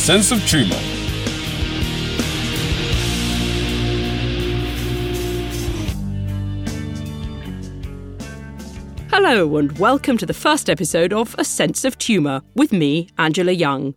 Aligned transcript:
Sense 0.00 0.32
of 0.32 0.40
Tumour. 0.48 0.74
Hello, 9.10 9.58
and 9.58 9.78
welcome 9.78 10.16
to 10.16 10.24
the 10.24 10.32
first 10.32 10.70
episode 10.70 11.12
of 11.12 11.36
A 11.36 11.44
Sense 11.44 11.84
of 11.84 11.98
Tumour 11.98 12.40
with 12.54 12.72
me, 12.72 13.10
Angela 13.18 13.52
Young. 13.52 13.94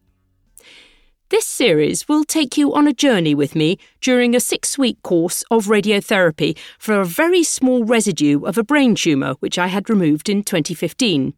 This 1.29 1.47
series 1.47 2.09
will 2.09 2.25
take 2.25 2.57
you 2.57 2.73
on 2.73 2.85
a 2.85 2.93
journey 2.93 3.33
with 3.33 3.55
me 3.55 3.79
during 4.01 4.35
a 4.35 4.41
six 4.41 4.77
week 4.77 5.01
course 5.03 5.45
of 5.49 5.67
radiotherapy 5.67 6.57
for 6.77 6.99
a 6.99 7.05
very 7.05 7.43
small 7.43 7.85
residue 7.85 8.43
of 8.43 8.57
a 8.57 8.63
brain 8.63 8.93
tumour 8.93 9.35
which 9.39 9.57
I 9.57 9.67
had 9.67 9.89
removed 9.89 10.27
in 10.27 10.43
2015. 10.43 11.33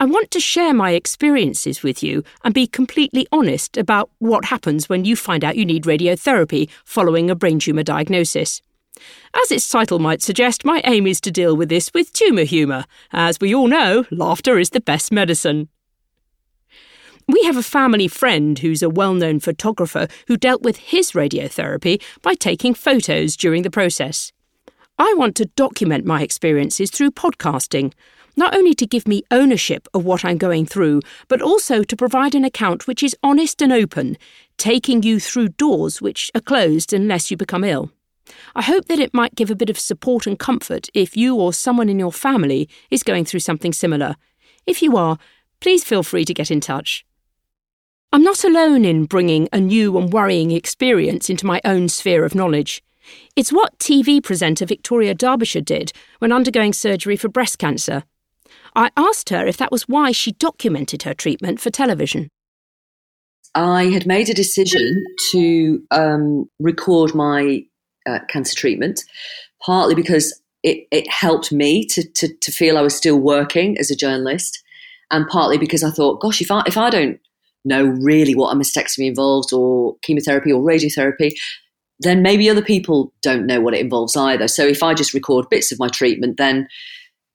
I 0.00 0.04
want 0.04 0.30
to 0.30 0.38
share 0.38 0.72
my 0.72 0.92
experiences 0.92 1.82
with 1.82 2.04
you 2.04 2.22
and 2.44 2.54
be 2.54 2.68
completely 2.68 3.26
honest 3.32 3.76
about 3.76 4.10
what 4.18 4.44
happens 4.44 4.88
when 4.88 5.04
you 5.04 5.16
find 5.16 5.42
out 5.42 5.56
you 5.56 5.64
need 5.64 5.84
radiotherapy 5.84 6.70
following 6.84 7.28
a 7.30 7.34
brain 7.34 7.58
tumour 7.58 7.82
diagnosis. 7.82 8.62
As 9.34 9.50
its 9.50 9.68
title 9.68 9.98
might 9.98 10.22
suggest, 10.22 10.64
my 10.64 10.80
aim 10.84 11.08
is 11.08 11.20
to 11.22 11.32
deal 11.32 11.56
with 11.56 11.68
this 11.68 11.92
with 11.92 12.12
tumour 12.12 12.44
humour. 12.44 12.84
As 13.12 13.40
we 13.40 13.52
all 13.52 13.66
know, 13.66 14.04
laughter 14.12 14.56
is 14.56 14.70
the 14.70 14.80
best 14.80 15.10
medicine. 15.10 15.68
We 17.26 17.42
have 17.42 17.56
a 17.56 17.62
family 17.64 18.06
friend 18.06 18.56
who's 18.56 18.84
a 18.84 18.88
well 18.88 19.14
known 19.14 19.40
photographer 19.40 20.06
who 20.28 20.36
dealt 20.36 20.62
with 20.62 20.76
his 20.76 21.10
radiotherapy 21.10 22.00
by 22.22 22.34
taking 22.34 22.72
photos 22.72 23.36
during 23.36 23.62
the 23.62 23.70
process. 23.70 24.32
I 24.96 25.12
want 25.16 25.34
to 25.36 25.46
document 25.46 26.04
my 26.04 26.22
experiences 26.22 26.90
through 26.90 27.10
podcasting, 27.10 27.92
not 28.38 28.54
only 28.54 28.72
to 28.72 28.86
give 28.86 29.08
me 29.08 29.24
ownership 29.32 29.88
of 29.92 30.04
what 30.04 30.24
I'm 30.24 30.38
going 30.38 30.64
through, 30.64 31.02
but 31.26 31.42
also 31.42 31.82
to 31.82 31.96
provide 31.96 32.36
an 32.36 32.44
account 32.44 32.86
which 32.86 33.02
is 33.02 33.16
honest 33.20 33.60
and 33.60 33.72
open, 33.72 34.16
taking 34.56 35.02
you 35.02 35.18
through 35.18 35.48
doors 35.48 36.00
which 36.00 36.30
are 36.36 36.40
closed 36.40 36.92
unless 36.92 37.32
you 37.32 37.36
become 37.36 37.64
ill. 37.64 37.90
I 38.54 38.62
hope 38.62 38.84
that 38.86 39.00
it 39.00 39.12
might 39.12 39.34
give 39.34 39.50
a 39.50 39.56
bit 39.56 39.70
of 39.70 39.78
support 39.78 40.24
and 40.24 40.38
comfort 40.38 40.88
if 40.94 41.16
you 41.16 41.34
or 41.34 41.52
someone 41.52 41.88
in 41.88 41.98
your 41.98 42.12
family 42.12 42.68
is 42.90 43.02
going 43.02 43.24
through 43.24 43.40
something 43.40 43.72
similar. 43.72 44.14
If 44.66 44.82
you 44.82 44.96
are, 44.96 45.18
please 45.60 45.82
feel 45.82 46.04
free 46.04 46.24
to 46.24 46.34
get 46.34 46.50
in 46.50 46.60
touch. 46.60 47.04
I'm 48.12 48.22
not 48.22 48.44
alone 48.44 48.84
in 48.84 49.06
bringing 49.06 49.48
a 49.52 49.58
new 49.58 49.98
and 49.98 50.12
worrying 50.12 50.52
experience 50.52 51.28
into 51.28 51.44
my 51.44 51.60
own 51.64 51.88
sphere 51.88 52.24
of 52.24 52.36
knowledge. 52.36 52.84
It's 53.34 53.52
what 53.52 53.78
TV 53.78 54.22
presenter 54.22 54.64
Victoria 54.64 55.14
Derbyshire 55.14 55.62
did 55.62 55.92
when 56.20 56.30
undergoing 56.30 56.72
surgery 56.72 57.16
for 57.16 57.28
breast 57.28 57.58
cancer. 57.58 58.04
I 58.74 58.90
asked 58.96 59.30
her 59.30 59.46
if 59.46 59.56
that 59.56 59.72
was 59.72 59.88
why 59.88 60.12
she 60.12 60.32
documented 60.32 61.02
her 61.02 61.14
treatment 61.14 61.60
for 61.60 61.70
television. 61.70 62.28
I 63.54 63.84
had 63.86 64.06
made 64.06 64.28
a 64.28 64.34
decision 64.34 65.02
to 65.32 65.82
um, 65.90 66.48
record 66.60 67.14
my 67.14 67.64
uh, 68.06 68.20
cancer 68.28 68.54
treatment, 68.54 69.04
partly 69.64 69.94
because 69.94 70.40
it, 70.62 70.86
it 70.90 71.10
helped 71.10 71.52
me 71.52 71.84
to, 71.86 72.08
to, 72.14 72.28
to 72.40 72.52
feel 72.52 72.76
I 72.76 72.82
was 72.82 72.94
still 72.94 73.18
working 73.18 73.78
as 73.78 73.90
a 73.90 73.96
journalist, 73.96 74.62
and 75.10 75.26
partly 75.28 75.58
because 75.58 75.82
I 75.82 75.90
thought, 75.90 76.20
gosh, 76.20 76.40
if 76.40 76.50
I, 76.50 76.62
if 76.66 76.76
I 76.76 76.90
don't 76.90 77.18
know 77.64 77.84
really 77.84 78.34
what 78.34 78.54
a 78.54 78.56
mastectomy 78.56 79.08
involves 79.08 79.52
or 79.52 79.96
chemotherapy 80.02 80.52
or 80.52 80.62
radiotherapy, 80.62 81.32
then 82.00 82.22
maybe 82.22 82.48
other 82.48 82.62
people 82.62 83.12
don't 83.22 83.46
know 83.46 83.60
what 83.60 83.74
it 83.74 83.80
involves 83.80 84.16
either. 84.16 84.48
So 84.48 84.64
if 84.64 84.82
I 84.82 84.94
just 84.94 85.14
record 85.14 85.48
bits 85.50 85.72
of 85.72 85.78
my 85.78 85.88
treatment, 85.88 86.36
then 86.36 86.68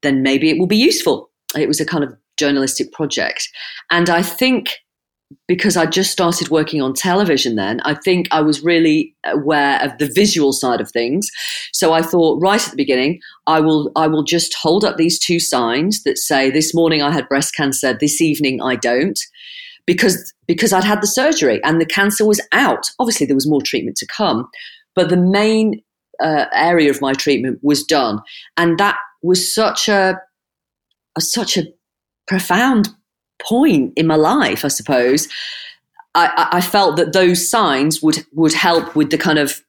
then 0.03 0.21
maybe 0.21 0.49
it 0.49 0.59
will 0.59 0.67
be 0.67 0.77
useful. 0.77 1.29
It 1.57 1.67
was 1.67 1.79
a 1.79 1.85
kind 1.85 2.03
of 2.03 2.15
journalistic 2.37 2.91
project. 2.91 3.49
And 3.89 4.09
I 4.09 4.21
think 4.21 4.75
because 5.47 5.75
I 5.75 5.85
just 5.85 6.11
started 6.11 6.49
working 6.49 6.81
on 6.81 6.93
television 6.93 7.55
then, 7.55 7.81
I 7.81 7.95
think 7.95 8.27
I 8.31 8.41
was 8.41 8.63
really 8.63 9.15
aware 9.25 9.81
of 9.81 9.97
the 9.97 10.11
visual 10.13 10.53
side 10.53 10.81
of 10.81 10.91
things. 10.91 11.27
So 11.71 11.93
I 11.93 12.01
thought 12.01 12.41
right 12.41 12.63
at 12.63 12.71
the 12.71 12.77
beginning, 12.77 13.19
I 13.47 13.59
will 13.59 13.91
I 13.95 14.07
will 14.07 14.23
just 14.23 14.53
hold 14.55 14.83
up 14.85 14.97
these 14.97 15.19
two 15.19 15.39
signs 15.39 16.03
that 16.03 16.17
say 16.17 16.51
this 16.51 16.73
morning 16.73 17.01
I 17.01 17.11
had 17.11 17.27
breast 17.27 17.55
cancer, 17.55 17.93
this 17.93 18.21
evening 18.21 18.61
I 18.61 18.75
don't. 18.75 19.19
Because 19.85 20.33
because 20.47 20.71
I'd 20.71 20.85
had 20.85 21.01
the 21.01 21.07
surgery 21.07 21.61
and 21.63 21.81
the 21.81 21.85
cancer 21.85 22.25
was 22.25 22.39
out. 22.51 22.85
Obviously 22.99 23.25
there 23.25 23.35
was 23.35 23.49
more 23.49 23.61
treatment 23.61 23.97
to 23.97 24.07
come, 24.07 24.47
but 24.95 25.09
the 25.09 25.17
main 25.17 25.81
uh, 26.21 26.45
area 26.53 26.89
of 26.89 27.01
my 27.01 27.13
treatment 27.13 27.59
was 27.61 27.83
done. 27.83 28.19
And 28.55 28.77
that 28.77 28.97
was 29.23 29.53
such 29.53 29.87
a, 29.87 30.19
a 31.15 31.21
such 31.21 31.57
a 31.57 31.63
profound 32.27 32.89
point 33.41 33.93
in 33.95 34.07
my 34.07 34.15
life, 34.15 34.63
I 34.63 34.67
suppose. 34.67 35.27
I, 36.15 36.49
I, 36.51 36.61
felt 36.61 36.97
that 36.97 37.13
those 37.13 37.49
signs 37.49 38.03
would 38.03 38.23
would 38.33 38.53
help 38.53 38.95
with 38.95 39.09
the 39.09 39.17
kind 39.17 39.39
of 39.39 39.61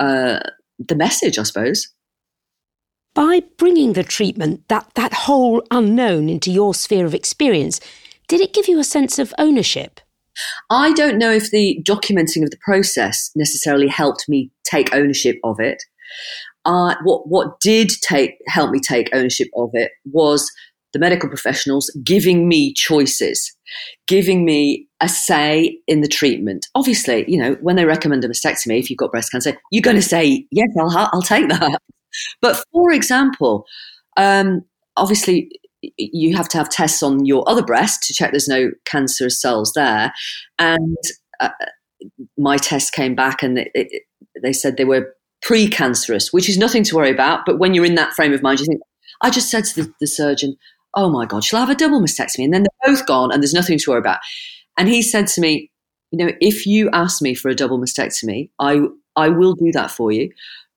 uh, 0.00 0.40
the 0.80 0.96
message, 0.96 1.38
I 1.38 1.44
suppose. 1.44 1.88
By 3.14 3.42
bringing 3.56 3.92
the 3.92 4.02
treatment, 4.02 4.66
that 4.68 4.90
that 4.94 5.12
whole 5.12 5.62
unknown 5.70 6.28
into 6.28 6.50
your 6.50 6.74
sphere 6.74 7.06
of 7.06 7.14
experience, 7.14 7.80
did 8.26 8.40
it 8.40 8.52
give 8.52 8.66
you 8.66 8.80
a 8.80 8.84
sense 8.84 9.20
of 9.20 9.32
ownership? 9.38 10.00
I 10.70 10.92
don't 10.92 11.18
know 11.18 11.30
if 11.30 11.50
the 11.50 11.78
documenting 11.86 12.42
of 12.42 12.50
the 12.50 12.58
process 12.64 13.30
necessarily 13.36 13.86
helped 13.86 14.28
me 14.28 14.50
take 14.64 14.94
ownership 14.94 15.36
of 15.44 15.60
it 15.60 15.82
uh, 16.64 16.94
what 17.04 17.28
what 17.28 17.60
did 17.60 17.90
take 18.02 18.34
help 18.46 18.70
me 18.70 18.80
take 18.80 19.08
ownership 19.12 19.48
of 19.56 19.70
it 19.72 19.92
was 20.04 20.50
the 20.92 20.98
medical 20.98 21.28
professionals 21.28 21.90
giving 22.04 22.48
me 22.48 22.74
choices, 22.74 23.56
giving 24.06 24.44
me 24.44 24.86
a 25.00 25.08
say 25.08 25.78
in 25.86 26.02
the 26.02 26.08
treatment. 26.08 26.66
Obviously, 26.74 27.24
you 27.28 27.38
know, 27.38 27.56
when 27.62 27.76
they 27.76 27.84
recommend 27.84 28.24
a 28.24 28.28
mastectomy, 28.28 28.78
if 28.78 28.90
you've 28.90 28.98
got 28.98 29.10
breast 29.10 29.32
cancer, 29.32 29.56
you're 29.70 29.82
going 29.82 29.96
to 29.96 30.02
say, 30.02 30.46
yes, 30.50 30.68
I'll, 30.78 31.08
I'll 31.12 31.22
take 31.22 31.48
that. 31.48 31.80
But 32.42 32.62
for 32.72 32.92
example, 32.92 33.64
um, 34.18 34.62
obviously, 34.96 35.50
you 35.96 36.36
have 36.36 36.48
to 36.50 36.58
have 36.58 36.68
tests 36.68 37.02
on 37.02 37.24
your 37.24 37.48
other 37.48 37.64
breast 37.64 38.02
to 38.04 38.14
check 38.14 38.30
there's 38.30 38.48
no 38.48 38.70
cancerous 38.84 39.40
cells 39.40 39.72
there. 39.74 40.12
And 40.58 40.96
uh, 41.40 41.50
my 42.36 42.56
test 42.56 42.92
came 42.92 43.14
back 43.14 43.42
and 43.42 43.58
it, 43.58 43.70
it, 43.74 44.02
they 44.42 44.52
said 44.52 44.76
they 44.76 44.84
were 44.84 45.14
precancerous, 45.44 46.32
which 46.32 46.48
is 46.48 46.58
nothing 46.58 46.84
to 46.84 46.96
worry 46.96 47.10
about. 47.10 47.44
But 47.44 47.58
when 47.58 47.74
you're 47.74 47.84
in 47.84 47.96
that 47.96 48.12
frame 48.12 48.32
of 48.32 48.42
mind, 48.42 48.60
you 48.60 48.66
think, 48.66 48.80
I 49.20 49.30
just 49.30 49.50
said 49.50 49.64
to 49.64 49.82
the, 49.82 49.94
the 50.00 50.06
surgeon, 50.06 50.56
oh 50.94 51.10
my 51.10 51.26
God, 51.26 51.44
shall 51.44 51.58
I 51.58 51.60
have 51.60 51.70
a 51.70 51.74
double 51.74 52.00
mastectomy? 52.00 52.44
And 52.44 52.52
then 52.52 52.64
they're 52.64 52.94
both 52.94 53.06
gone 53.06 53.32
and 53.32 53.42
there's 53.42 53.54
nothing 53.54 53.78
to 53.78 53.90
worry 53.90 54.00
about. 54.00 54.20
And 54.78 54.88
he 54.88 55.02
said 55.02 55.26
to 55.28 55.40
me, 55.40 55.70
you 56.10 56.18
know, 56.18 56.32
if 56.40 56.66
you 56.66 56.90
ask 56.92 57.22
me 57.22 57.34
for 57.34 57.48
a 57.48 57.54
double 57.54 57.78
mastectomy, 57.78 58.50
I, 58.58 58.80
I 59.16 59.28
will 59.28 59.54
do 59.54 59.72
that 59.72 59.90
for 59.90 60.12
you. 60.12 60.30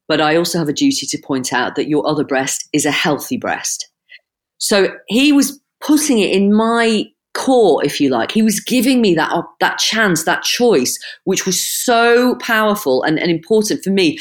But 0.08 0.22
I 0.22 0.36
also 0.36 0.60
have 0.60 0.70
a 0.70 0.74
duty 0.74 1.08
to 1.08 1.18
point 1.18 1.52
out 1.52 1.76
that 1.76 1.90
your 1.90 2.08
other 2.08 2.24
breast 2.24 2.68
is 2.74 2.86
a 2.86 2.92
healthy 2.92 3.38
breast. 3.38 3.90
So 4.58 4.96
he 5.08 5.32
was 5.32 5.60
putting 5.82 6.20
it 6.20 6.32
in 6.32 6.54
my 6.54 7.06
core, 7.34 7.84
if 7.84 8.00
you 8.00 8.10
like. 8.10 8.32
He 8.32 8.42
was 8.42 8.60
giving 8.60 9.02
me 9.02 9.16
that, 9.16 9.32
that 9.60 9.80
chance, 9.80 10.24
that 10.24 10.44
choice, 10.44 10.98
which 11.26 11.46
was 11.46 11.60
so 11.60 12.36
powerful 12.36 13.04
and, 13.04 13.20
and 13.20 13.30
important 13.30 13.84
for 13.84 13.90
me 13.90 14.20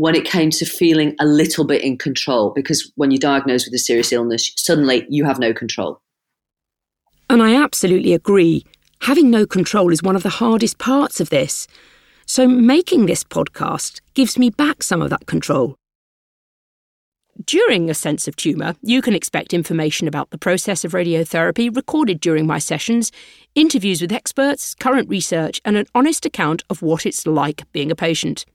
when 0.00 0.14
it 0.14 0.24
came 0.24 0.48
to 0.48 0.64
feeling 0.64 1.14
a 1.20 1.26
little 1.26 1.66
bit 1.66 1.82
in 1.82 1.98
control 1.98 2.52
because 2.54 2.90
when 2.96 3.10
you're 3.10 3.18
diagnosed 3.18 3.66
with 3.66 3.74
a 3.74 3.78
serious 3.78 4.12
illness, 4.12 4.50
suddenly 4.56 5.04
you 5.10 5.26
have 5.26 5.38
no 5.38 5.52
control. 5.52 6.00
And 7.28 7.42
I 7.42 7.54
absolutely 7.62 8.14
agree. 8.14 8.64
Having 9.02 9.30
no 9.30 9.44
control 9.44 9.92
is 9.92 10.02
one 10.02 10.16
of 10.16 10.22
the 10.22 10.30
hardest 10.30 10.78
parts 10.78 11.20
of 11.20 11.28
this. 11.28 11.66
So 12.24 12.48
making 12.48 13.04
this 13.04 13.22
podcast 13.22 14.00
gives 14.14 14.38
me 14.38 14.48
back 14.48 14.82
some 14.82 15.02
of 15.02 15.10
that 15.10 15.26
control. 15.26 15.76
During 17.44 17.90
a 17.90 17.94
sense 17.94 18.26
of 18.26 18.36
tumour, 18.36 18.76
you 18.80 19.02
can 19.02 19.14
expect 19.14 19.52
information 19.52 20.08
about 20.08 20.30
the 20.30 20.38
process 20.38 20.82
of 20.82 20.92
radiotherapy 20.92 21.74
recorded 21.74 22.20
during 22.20 22.46
my 22.46 22.58
sessions, 22.58 23.12
interviews 23.54 24.00
with 24.00 24.12
experts, 24.12 24.74
current 24.74 25.10
research, 25.10 25.60
and 25.62 25.76
an 25.76 25.84
honest 25.94 26.24
account 26.24 26.62
of 26.70 26.80
what 26.80 27.04
it's 27.04 27.26
like 27.26 27.70
being 27.72 27.90
a 27.90 27.94
patient. 27.96 28.46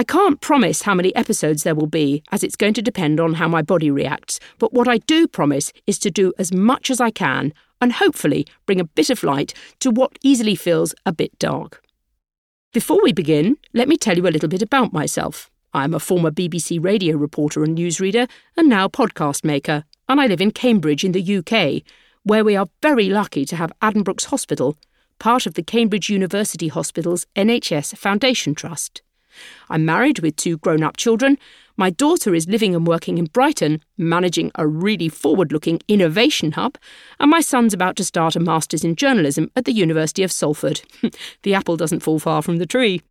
I 0.00 0.02
can't 0.02 0.40
promise 0.40 0.80
how 0.80 0.94
many 0.94 1.14
episodes 1.14 1.62
there 1.62 1.74
will 1.74 1.86
be, 1.86 2.22
as 2.32 2.42
it's 2.42 2.56
going 2.56 2.72
to 2.72 2.80
depend 2.80 3.20
on 3.20 3.34
how 3.34 3.48
my 3.48 3.60
body 3.60 3.90
reacts, 3.90 4.40
but 4.58 4.72
what 4.72 4.88
I 4.88 4.96
do 4.96 5.28
promise 5.28 5.74
is 5.86 5.98
to 5.98 6.10
do 6.10 6.32
as 6.38 6.54
much 6.54 6.88
as 6.88 7.02
I 7.02 7.10
can 7.10 7.52
and 7.82 7.92
hopefully 7.92 8.46
bring 8.64 8.80
a 8.80 8.86
bit 8.86 9.10
of 9.10 9.22
light 9.22 9.52
to 9.80 9.90
what 9.90 10.18
easily 10.22 10.54
feels 10.54 10.94
a 11.04 11.12
bit 11.12 11.38
dark. 11.38 11.82
Before 12.72 12.98
we 13.02 13.12
begin, 13.12 13.58
let 13.74 13.88
me 13.88 13.98
tell 13.98 14.16
you 14.16 14.26
a 14.26 14.32
little 14.32 14.48
bit 14.48 14.62
about 14.62 14.94
myself. 14.94 15.50
I'm 15.74 15.92
a 15.92 16.00
former 16.00 16.30
BBC 16.30 16.82
radio 16.82 17.18
reporter 17.18 17.62
and 17.62 17.76
newsreader, 17.76 18.26
and 18.56 18.70
now 18.70 18.88
podcast 18.88 19.44
maker, 19.44 19.84
and 20.08 20.18
I 20.18 20.28
live 20.28 20.40
in 20.40 20.50
Cambridge 20.50 21.04
in 21.04 21.12
the 21.12 21.36
UK, 21.36 21.82
where 22.22 22.42
we 22.42 22.56
are 22.56 22.68
very 22.80 23.10
lucky 23.10 23.44
to 23.44 23.56
have 23.56 23.70
Addenbrooke's 23.82 24.24
Hospital, 24.24 24.78
part 25.18 25.44
of 25.44 25.52
the 25.52 25.62
Cambridge 25.62 26.08
University 26.08 26.68
Hospital's 26.68 27.26
NHS 27.36 27.98
Foundation 27.98 28.54
Trust. 28.54 29.02
I'm 29.68 29.84
married 29.84 30.20
with 30.20 30.36
two 30.36 30.58
grown 30.58 30.82
up 30.82 30.96
children. 30.96 31.38
My 31.76 31.90
daughter 31.90 32.34
is 32.34 32.46
living 32.46 32.74
and 32.74 32.86
working 32.86 33.16
in 33.16 33.24
Brighton, 33.24 33.82
managing 33.96 34.50
a 34.54 34.66
really 34.66 35.08
forward 35.08 35.50
looking 35.52 35.80
innovation 35.88 36.52
hub, 36.52 36.76
and 37.18 37.30
my 37.30 37.40
son's 37.40 37.72
about 37.72 37.96
to 37.96 38.04
start 38.04 38.36
a 38.36 38.40
master's 38.40 38.84
in 38.84 38.96
journalism 38.96 39.50
at 39.56 39.64
the 39.64 39.72
University 39.72 40.22
of 40.22 40.30
Salford. 40.30 40.82
the 41.42 41.54
apple 41.54 41.76
doesn't 41.76 42.00
fall 42.00 42.18
far 42.18 42.42
from 42.42 42.58
the 42.58 42.66
tree. 42.66 43.02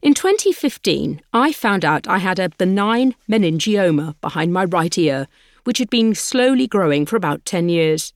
In 0.00 0.14
2015, 0.14 1.20
I 1.32 1.52
found 1.52 1.84
out 1.84 2.06
I 2.06 2.18
had 2.18 2.38
a 2.38 2.50
benign 2.50 3.14
meningioma 3.28 4.14
behind 4.20 4.52
my 4.52 4.64
right 4.64 4.96
ear, 4.96 5.26
which 5.64 5.78
had 5.78 5.90
been 5.90 6.14
slowly 6.14 6.66
growing 6.66 7.04
for 7.04 7.16
about 7.16 7.44
10 7.44 7.68
years. 7.68 8.12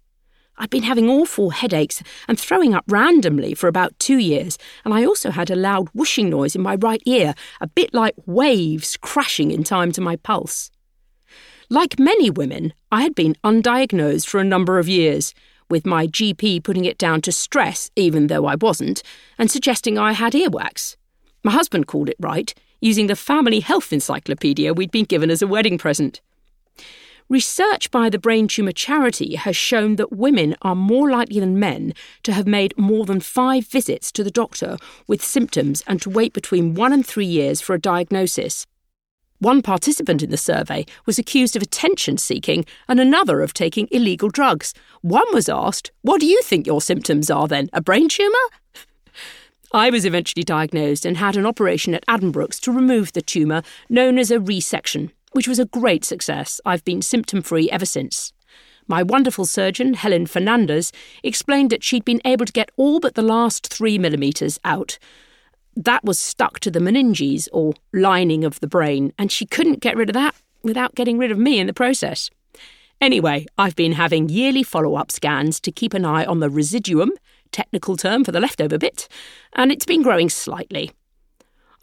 I'd 0.58 0.70
been 0.70 0.82
having 0.82 1.08
awful 1.08 1.50
headaches 1.50 2.02
and 2.28 2.38
throwing 2.38 2.74
up 2.74 2.84
randomly 2.86 3.54
for 3.54 3.68
about 3.68 3.98
two 3.98 4.18
years, 4.18 4.58
and 4.84 4.92
I 4.92 5.04
also 5.04 5.30
had 5.30 5.50
a 5.50 5.56
loud 5.56 5.88
whooshing 5.94 6.28
noise 6.28 6.54
in 6.54 6.62
my 6.62 6.76
right 6.76 7.02
ear, 7.06 7.34
a 7.60 7.66
bit 7.66 7.94
like 7.94 8.14
waves 8.26 8.96
crashing 8.98 9.50
in 9.50 9.64
time 9.64 9.92
to 9.92 10.00
my 10.00 10.16
pulse. 10.16 10.70
Like 11.70 11.98
many 11.98 12.28
women, 12.28 12.74
I 12.90 13.02
had 13.02 13.14
been 13.14 13.36
undiagnosed 13.42 14.26
for 14.26 14.40
a 14.40 14.44
number 14.44 14.78
of 14.78 14.88
years, 14.88 15.34
with 15.70 15.86
my 15.86 16.06
GP 16.06 16.62
putting 16.62 16.84
it 16.84 16.98
down 16.98 17.22
to 17.22 17.32
stress, 17.32 17.90
even 17.96 18.26
though 18.26 18.44
I 18.44 18.56
wasn't, 18.56 19.02
and 19.38 19.50
suggesting 19.50 19.96
I 19.96 20.12
had 20.12 20.34
earwax. 20.34 20.96
My 21.42 21.52
husband 21.52 21.86
called 21.86 22.10
it 22.10 22.16
right, 22.20 22.52
using 22.82 23.06
the 23.06 23.16
family 23.16 23.60
health 23.60 23.90
encyclopedia 23.90 24.74
we'd 24.74 24.90
been 24.90 25.06
given 25.06 25.30
as 25.30 25.40
a 25.40 25.46
wedding 25.46 25.78
present. 25.78 26.20
Research 27.32 27.90
by 27.90 28.10
the 28.10 28.18
Brain 28.18 28.46
Tumour 28.46 28.72
Charity 28.72 29.36
has 29.36 29.56
shown 29.56 29.96
that 29.96 30.12
women 30.12 30.54
are 30.60 30.74
more 30.74 31.10
likely 31.10 31.40
than 31.40 31.58
men 31.58 31.94
to 32.24 32.32
have 32.34 32.46
made 32.46 32.76
more 32.76 33.06
than 33.06 33.20
five 33.20 33.66
visits 33.66 34.12
to 34.12 34.22
the 34.22 34.30
doctor 34.30 34.76
with 35.06 35.24
symptoms 35.24 35.82
and 35.86 36.02
to 36.02 36.10
wait 36.10 36.34
between 36.34 36.74
one 36.74 36.92
and 36.92 37.06
three 37.06 37.24
years 37.24 37.62
for 37.62 37.72
a 37.72 37.80
diagnosis. 37.80 38.66
One 39.38 39.62
participant 39.62 40.22
in 40.22 40.28
the 40.28 40.36
survey 40.36 40.84
was 41.06 41.18
accused 41.18 41.56
of 41.56 41.62
attention 41.62 42.18
seeking 42.18 42.66
and 42.86 43.00
another 43.00 43.40
of 43.40 43.54
taking 43.54 43.88
illegal 43.90 44.28
drugs. 44.28 44.74
One 45.00 45.32
was 45.32 45.48
asked, 45.48 45.90
What 46.02 46.20
do 46.20 46.26
you 46.26 46.42
think 46.42 46.66
your 46.66 46.82
symptoms 46.82 47.30
are 47.30 47.48
then? 47.48 47.70
A 47.72 47.80
brain 47.80 48.10
tumour? 48.10 48.36
I 49.72 49.88
was 49.88 50.04
eventually 50.04 50.42
diagnosed 50.42 51.06
and 51.06 51.16
had 51.16 51.38
an 51.38 51.46
operation 51.46 51.94
at 51.94 52.04
Addenbrooke's 52.06 52.60
to 52.60 52.72
remove 52.72 53.14
the 53.14 53.22
tumour, 53.22 53.62
known 53.88 54.18
as 54.18 54.30
a 54.30 54.38
resection 54.38 55.12
which 55.32 55.48
was 55.48 55.58
a 55.58 55.66
great 55.66 56.04
success. 56.04 56.60
I've 56.64 56.84
been 56.84 57.02
symptom 57.02 57.42
free 57.42 57.70
ever 57.70 57.86
since. 57.86 58.32
My 58.88 59.02
wonderful 59.02 59.44
surgeon, 59.44 59.94
Helen 59.94 60.26
Fernandez, 60.26 60.92
explained 61.22 61.70
that 61.70 61.84
she'd 61.84 62.04
been 62.04 62.20
able 62.24 62.46
to 62.46 62.52
get 62.52 62.70
all 62.76 63.00
but 63.00 63.14
the 63.14 63.22
last 63.22 63.72
three 63.72 63.98
millimetres 63.98 64.58
out. 64.64 64.98
That 65.76 66.04
was 66.04 66.18
stuck 66.18 66.60
to 66.60 66.70
the 66.70 66.80
meninges, 66.80 67.48
or 67.52 67.74
lining 67.92 68.44
of 68.44 68.60
the 68.60 68.66
brain, 68.66 69.12
and 69.18 69.32
she 69.32 69.46
couldn't 69.46 69.80
get 69.80 69.96
rid 69.96 70.10
of 70.10 70.14
that 70.14 70.34
without 70.62 70.94
getting 70.94 71.18
rid 71.18 71.30
of 71.30 71.38
me 71.38 71.58
in 71.58 71.66
the 71.66 71.72
process. 71.72 72.28
Anyway, 73.00 73.46
I've 73.58 73.74
been 73.74 73.92
having 73.92 74.28
yearly 74.28 74.62
follow 74.62 74.94
up 74.94 75.10
scans 75.10 75.60
to 75.60 75.72
keep 75.72 75.94
an 75.94 76.04
eye 76.04 76.24
on 76.24 76.40
the 76.40 76.50
residuum, 76.50 77.10
technical 77.50 77.96
term 77.96 78.24
for 78.24 78.32
the 78.32 78.40
leftover 78.40 78.78
bit, 78.78 79.08
and 79.54 79.72
it's 79.72 79.86
been 79.86 80.02
growing 80.02 80.28
slightly. 80.28 80.92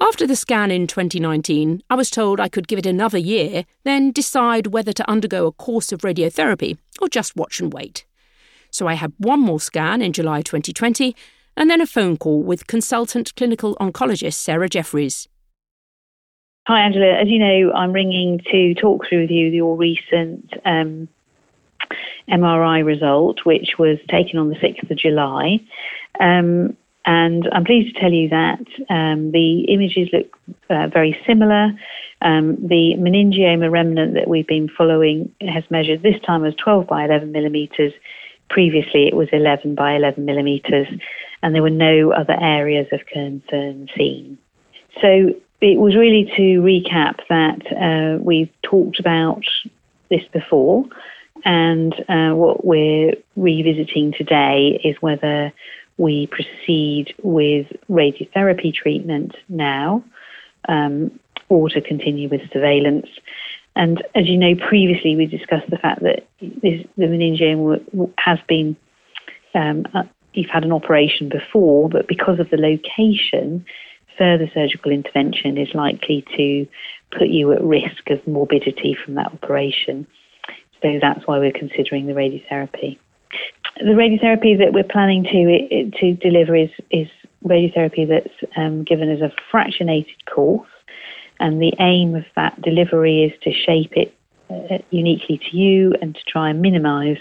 After 0.02 0.26
the 0.26 0.36
scan 0.36 0.72
in 0.72 0.88
2019, 0.88 1.84
I 1.90 1.96
was 1.96 2.10
told 2.10 2.40
I 2.40 2.48
could 2.48 2.70
give 2.70 2.80
it 2.80 2.86
another 2.86 3.18
year, 3.18 3.66
then 3.84 4.12
decide 4.12 4.68
whether 4.68 4.94
to 4.94 5.10
undergo 5.10 5.48
a 5.48 5.52
course 5.52 5.92
of 5.92 6.02
radiotherapy 6.02 6.78
or 7.02 7.10
just 7.10 7.36
watch 7.36 7.60
and 7.60 7.74
wait. 7.74 8.06
So 8.72 8.88
I 8.88 8.94
had 8.94 9.12
one 9.18 9.42
more 9.42 9.60
scan 9.60 10.02
in 10.02 10.14
July 10.14 10.42
2020 10.42 11.16
and 11.58 11.70
then 11.70 11.82
a 11.82 11.86
phone 11.86 12.16
call 12.16 12.42
with 12.42 12.68
consultant 12.68 13.36
clinical 13.36 13.76
oncologist 13.76 14.36
Sarah 14.36 14.70
Jeffries. 14.70 15.28
Hi, 16.68 16.82
Angela. 16.82 17.20
As 17.20 17.28
you 17.28 17.40
know, 17.40 17.74
I'm 17.74 17.92
ringing 17.92 18.40
to 18.52 18.76
talk 18.76 19.06
through 19.10 19.22
with 19.22 19.32
you 19.32 19.48
your 19.48 19.76
recent 19.76 20.54
um, 20.64 21.10
MRI 22.30 22.86
result, 22.86 23.44
which 23.44 23.78
was 23.78 23.98
taken 24.08 24.40
on 24.40 24.50
the 24.50 24.56
6th 24.56 24.90
of 24.90 24.98
July. 24.98 25.60
Um, 26.20 26.78
and 27.10 27.50
I'm 27.52 27.66
pleased 27.66 27.96
to 27.96 28.00
tell 28.00 28.14
you 28.14 28.30
that 28.30 28.64
um, 28.88 29.32
the 29.32 29.62
images 29.62 30.10
look 30.14 30.38
uh, 30.70 30.90
very 30.94 31.20
similar. 31.26 31.72
Um, 32.22 32.56
the 32.68 32.94
meningioma 33.00 33.72
remnant 33.72 34.14
that 34.14 34.28
we've 34.28 34.46
been 34.46 34.70
following 34.70 35.34
has 35.42 35.64
measured 35.72 36.04
this 36.04 36.22
time 36.24 36.46
as 36.46 36.54
12 36.64 36.86
by 36.86 37.06
11 37.06 37.32
millimetres. 37.32 37.94
Previously, 38.52 39.08
it 39.08 39.16
was 39.16 39.28
11 39.32 39.74
by 39.74 39.96
11 39.96 40.24
millimetres, 40.24 40.86
and 41.42 41.56
there 41.56 41.64
were 41.64 41.72
no 41.72 42.12
other 42.12 42.38
areas 42.40 42.86
of 42.92 43.00
concern 43.08 43.88
seen. 43.98 44.38
So 45.02 45.34
it 45.62 45.80
was 45.80 45.96
really 45.96 46.32
to 46.38 46.62
recap 46.62 47.22
that 47.28 47.66
uh, 47.76 48.22
we've 48.22 48.54
talked 48.62 49.00
about 49.00 49.42
this 50.12 50.26
before, 50.32 50.86
and 51.44 51.92
uh, 52.08 52.36
what 52.36 52.64
we're 52.64 53.14
revisiting 53.36 54.14
today 54.16 54.80
is 54.84 54.96
whether 55.02 55.52
we 56.00 56.28
proceed 56.28 57.14
with 57.22 57.68
radiotherapy 57.90 58.74
treatment 58.74 59.36
now 59.50 60.04
um, 60.70 61.20
or 61.50 61.70
to 61.70 61.82
continue 61.82 62.30
with 62.30 62.42
surveillance. 62.54 63.08
And 63.76 64.02
as 64.16 64.28
you 64.28 64.38
know, 64.38 64.56
previously 64.56 65.16
we 65.18 65.26
discussed 65.26 65.70
the 65.70 65.78
fact 65.78 66.02
that 66.04 66.26
this, 66.40 66.86
the 66.98 67.06
meningioma 67.06 68.12
has 68.18 68.40
been, 68.48 68.78
um, 69.54 69.86
uh, 69.94 70.04
you've 70.34 70.50
had 70.50 70.64
an 70.64 70.72
operation 70.72 71.28
before, 71.28 71.90
but 71.90 72.08
because 72.08 72.40
of 72.40 72.50
the 72.50 72.58
location, 72.58 73.66
further 74.18 74.50
surgical 74.54 74.92
intervention 74.92 75.58
is 75.58 75.74
likely 75.74 76.26
to 76.38 76.66
put 77.12 77.28
you 77.28 77.52
at 77.52 77.62
risk 77.62 78.10
of 78.10 78.26
morbidity 78.26 78.96
from 79.04 79.16
that 79.16 79.34
operation. 79.34 80.08
So 80.82 80.98
that's 81.02 81.28
why 81.28 81.40
we're 81.40 81.52
considering 81.52 82.08
the 82.08 82.14
radiotherapy 82.14 82.98
the 83.80 83.94
radiotherapy 83.94 84.58
that 84.58 84.74
we're 84.74 84.84
planning 84.84 85.24
to 85.24 85.92
to 86.00 86.14
deliver 86.16 86.56
is 86.56 86.70
is 86.92 87.08
radiotherapy 87.46 88.08
that's 88.08 88.52
um, 88.58 88.84
given 88.84 89.10
as 89.10 89.22
a 89.22 89.32
fractionated 89.52 90.26
course, 90.34 90.70
and 91.40 91.62
the 91.62 91.74
aim 91.80 92.16
of 92.16 92.26
that 92.36 92.62
delivery 92.62 93.24
is 93.24 93.32
to 93.44 93.52
shape 93.52 93.94
it 93.94 94.14
uh, 94.50 94.80
uniquely 94.92 95.38
to 95.50 95.58
you 95.58 95.94
and 96.02 96.16
to 96.16 96.22
try 96.28 96.50
and 96.50 96.62
minimise 96.62 97.18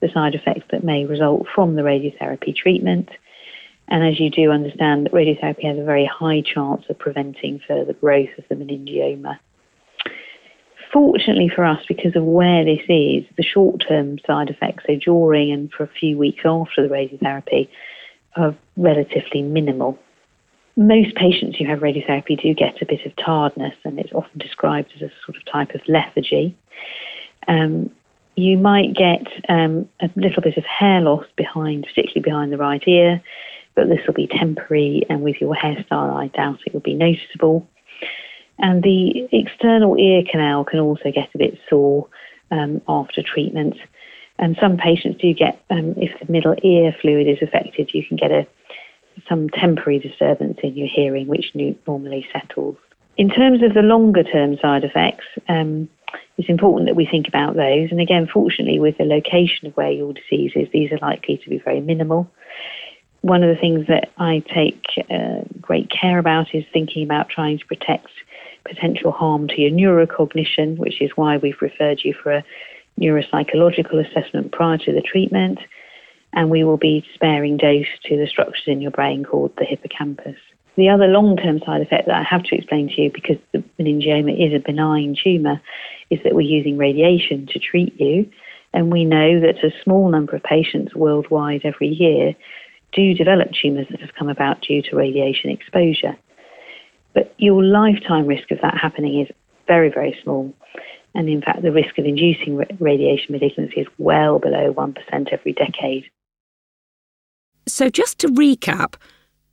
the 0.00 0.08
side 0.14 0.34
effects 0.34 0.64
that 0.70 0.84
may 0.84 1.04
result 1.04 1.46
from 1.54 1.74
the 1.74 1.82
radiotherapy 1.82 2.54
treatment. 2.54 3.10
And 3.88 4.06
as 4.06 4.20
you 4.20 4.30
do 4.30 4.50
understand, 4.50 5.08
radiotherapy 5.12 5.64
has 5.64 5.78
a 5.78 5.84
very 5.84 6.06
high 6.06 6.42
chance 6.42 6.84
of 6.88 6.98
preventing 6.98 7.60
further 7.66 7.94
growth 7.94 8.28
of 8.38 8.44
the 8.48 8.54
meningioma 8.54 9.38
fortunately 10.92 11.50
for 11.54 11.64
us, 11.64 11.82
because 11.86 12.16
of 12.16 12.24
where 12.24 12.64
this 12.64 12.82
is, 12.88 13.24
the 13.36 13.42
short 13.42 13.84
term 13.86 14.18
side 14.26 14.50
effects, 14.50 14.84
so 14.86 14.96
during 14.96 15.52
and 15.52 15.72
for 15.72 15.84
a 15.84 15.88
few 15.88 16.16
weeks 16.16 16.42
after 16.44 16.86
the 16.86 16.92
radiotherapy, 16.92 17.68
are 18.36 18.54
relatively 18.76 19.42
minimal. 19.42 19.98
Most 20.76 21.14
patients 21.16 21.56
who 21.58 21.66
have 21.66 21.80
radiotherapy 21.80 22.40
do 22.40 22.54
get 22.54 22.80
a 22.80 22.86
bit 22.86 23.04
of 23.04 23.16
tiredness, 23.16 23.74
and 23.84 23.98
it's 23.98 24.12
often 24.12 24.38
described 24.38 24.92
as 24.96 25.02
a 25.02 25.10
sort 25.24 25.36
of 25.36 25.44
type 25.50 25.74
of 25.74 25.80
lethargy. 25.88 26.56
Um, 27.48 27.90
you 28.36 28.56
might 28.56 28.94
get 28.94 29.26
um, 29.48 29.88
a 30.00 30.08
little 30.14 30.42
bit 30.42 30.56
of 30.56 30.64
hair 30.64 31.00
loss 31.00 31.24
behind, 31.36 31.84
particularly 31.84 32.22
behind 32.22 32.52
the 32.52 32.58
right 32.58 32.82
ear, 32.86 33.20
but 33.74 33.88
this 33.88 34.00
will 34.06 34.14
be 34.14 34.28
temporary, 34.28 35.04
and 35.10 35.22
with 35.22 35.36
your 35.40 35.56
hairstyle, 35.56 36.14
I 36.14 36.28
doubt 36.28 36.60
it 36.64 36.72
will 36.72 36.80
be 36.80 36.94
noticeable. 36.94 37.66
And 38.58 38.82
the 38.82 39.28
external 39.32 39.96
ear 39.96 40.22
canal 40.30 40.64
can 40.64 40.80
also 40.80 41.12
get 41.14 41.28
a 41.34 41.38
bit 41.38 41.58
sore 41.68 42.08
um, 42.50 42.80
after 42.88 43.22
treatment. 43.22 43.76
And 44.38 44.56
some 44.60 44.76
patients 44.76 45.20
do 45.20 45.32
get, 45.34 45.60
um, 45.70 45.94
if 45.96 46.18
the 46.20 46.30
middle 46.30 46.54
ear 46.62 46.94
fluid 47.00 47.28
is 47.28 47.38
affected, 47.42 47.90
you 47.92 48.04
can 48.06 48.16
get 48.16 48.30
a 48.30 48.46
some 49.28 49.48
temporary 49.48 49.98
disturbance 49.98 50.58
in 50.62 50.76
your 50.76 50.86
hearing, 50.86 51.26
which 51.26 51.52
normally 51.86 52.26
settles. 52.32 52.76
In 53.16 53.30
terms 53.30 53.62
of 53.64 53.74
the 53.74 53.82
longer 53.82 54.22
term 54.22 54.56
side 54.62 54.84
effects, 54.84 55.24
um, 55.48 55.88
it's 56.36 56.48
important 56.48 56.88
that 56.88 56.94
we 56.94 57.04
think 57.04 57.26
about 57.26 57.56
those. 57.56 57.90
And 57.90 58.00
again, 58.00 58.28
fortunately, 58.32 58.78
with 58.78 58.96
the 58.96 59.04
location 59.04 59.66
of 59.66 59.76
where 59.76 59.90
your 59.90 60.12
disease 60.12 60.52
is, 60.54 60.68
these 60.72 60.92
are 60.92 60.98
likely 60.98 61.36
to 61.38 61.50
be 61.50 61.58
very 61.58 61.80
minimal. 61.80 62.30
One 63.22 63.42
of 63.42 63.52
the 63.52 63.60
things 63.60 63.88
that 63.88 64.10
I 64.18 64.44
take 64.54 64.84
uh, 65.10 65.42
great 65.60 65.90
care 65.90 66.18
about 66.18 66.54
is 66.54 66.64
thinking 66.72 67.02
about 67.02 67.28
trying 67.28 67.58
to 67.58 67.66
protect 67.66 68.08
potential 68.68 69.12
harm 69.12 69.48
to 69.48 69.60
your 69.60 69.70
neurocognition, 69.70 70.76
which 70.76 71.00
is 71.00 71.10
why 71.16 71.36
we've 71.36 71.60
referred 71.60 72.00
you 72.04 72.14
for 72.22 72.32
a 72.32 72.44
neuropsychological 73.00 74.04
assessment 74.06 74.52
prior 74.52 74.78
to 74.78 74.92
the 74.92 75.00
treatment. 75.00 75.58
And 76.32 76.50
we 76.50 76.62
will 76.62 76.76
be 76.76 77.04
sparing 77.14 77.56
dose 77.56 77.86
to 78.04 78.16
the 78.16 78.26
structures 78.26 78.64
in 78.66 78.80
your 78.80 78.90
brain 78.90 79.24
called 79.24 79.52
the 79.56 79.64
hippocampus. 79.64 80.36
The 80.76 80.90
other 80.90 81.06
long 81.06 81.36
term 81.36 81.58
side 81.66 81.80
effect 81.80 82.06
that 82.06 82.14
I 82.14 82.22
have 82.22 82.44
to 82.44 82.54
explain 82.54 82.88
to 82.88 83.00
you, 83.02 83.10
because 83.10 83.36
the 83.52 83.64
meningioma 83.80 84.32
is 84.38 84.54
a 84.54 84.64
benign 84.64 85.16
tumour, 85.20 85.60
is 86.10 86.20
that 86.22 86.34
we're 86.34 86.42
using 86.42 86.76
radiation 86.76 87.46
to 87.48 87.58
treat 87.58 87.98
you. 88.00 88.30
And 88.72 88.92
we 88.92 89.04
know 89.04 89.40
that 89.40 89.64
a 89.64 89.72
small 89.82 90.10
number 90.10 90.36
of 90.36 90.42
patients 90.42 90.94
worldwide 90.94 91.62
every 91.64 91.88
year 91.88 92.34
do 92.92 93.14
develop 93.14 93.48
tumours 93.52 93.86
that 93.90 94.00
have 94.00 94.14
come 94.14 94.28
about 94.28 94.60
due 94.60 94.82
to 94.82 94.96
radiation 94.96 95.50
exposure. 95.50 96.16
But 97.18 97.34
your 97.36 97.64
lifetime 97.64 98.28
risk 98.28 98.52
of 98.52 98.60
that 98.62 98.78
happening 98.80 99.20
is 99.20 99.26
very, 99.66 99.90
very 99.90 100.16
small. 100.22 100.54
And 101.16 101.28
in 101.28 101.42
fact, 101.42 101.62
the 101.62 101.72
risk 101.72 101.98
of 101.98 102.04
inducing 102.04 102.64
radiation 102.78 103.32
malignancy 103.32 103.80
is 103.80 103.88
well 103.98 104.38
below 104.38 104.72
1% 104.72 104.94
every 105.32 105.52
decade. 105.52 106.04
So, 107.66 107.88
just 107.90 108.20
to 108.20 108.28
recap, 108.28 108.94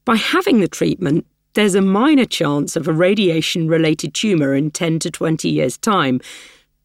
by 0.06 0.16
having 0.16 0.60
the 0.60 0.68
treatment, 0.68 1.26
there's 1.56 1.74
a 1.74 1.82
minor 1.82 2.26
chance 2.26 2.76
of 2.76 2.88
a 2.88 2.94
radiation 2.94 3.68
related 3.68 4.14
tumour 4.14 4.54
in 4.54 4.70
10 4.70 5.00
to 5.00 5.10
20 5.10 5.50
years' 5.50 5.80
time. 5.80 6.22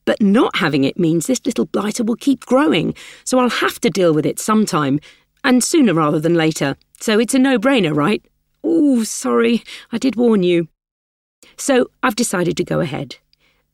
But 0.07 0.23
not 0.23 0.57
having 0.57 0.85
it 0.85 0.99
means 0.99 1.27
this 1.27 1.45
little 1.45 1.67
blighter 1.67 2.05
will 2.05 2.17
keep 2.17 2.47
growing, 2.47 2.95
so 3.25 3.39
I'll 3.39 3.51
have 3.51 3.81
to 3.81 3.91
deal 3.91 4.15
with 4.15 4.25
it 4.25 4.39
sometime, 4.39 4.99
and 5.45 5.63
sooner 5.63 5.93
rather 5.93 6.21
than 6.21 6.37
later. 6.37 6.75
So 7.01 7.19
it's 7.19 7.35
a 7.35 7.39
no 7.39 7.59
brainer, 7.59 7.95
right? 7.95 8.25
Oh, 8.63 9.05
sorry, 9.05 9.63
I 9.93 9.99
did 9.99 10.17
warn 10.17 10.43
you. 10.43 10.69
So 11.57 11.91
I've 12.03 12.17
decided 12.17 12.57
to 12.57 12.65
go 12.65 12.81
ahead. 12.81 13.17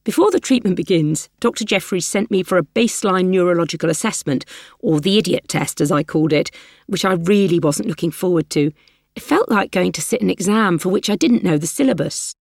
Before 0.05 0.31
the 0.31 0.39
treatment 0.39 0.77
begins, 0.77 1.29
Dr. 1.41 1.65
Jeffries 1.65 2.07
sent 2.07 2.31
me 2.31 2.45
for 2.45 2.59
a 2.59 2.63
baseline 2.63 3.27
neurological 3.27 3.91
assessment, 3.91 4.45
or 4.79 5.01
the 5.01 5.19
idiot 5.19 5.49
test 5.49 5.81
as 5.81 5.91
I 5.91 6.05
called 6.05 6.33
it, 6.33 6.53
which 6.87 7.05
I 7.05 7.15
really 7.15 7.59
wasn't 7.59 7.89
looking 7.89 8.13
forward 8.13 8.49
to. 8.51 8.71
It 9.17 9.23
felt 9.23 9.49
like 9.49 9.73
going 9.73 9.91
to 9.93 10.01
sit 10.01 10.23
an 10.23 10.31
exam 10.31 10.79
for 10.79 10.91
which 10.91 11.11
I 11.11 11.17
didn't 11.17 11.43
know 11.43 11.59
the 11.59 11.67
syllabus. 11.67 12.37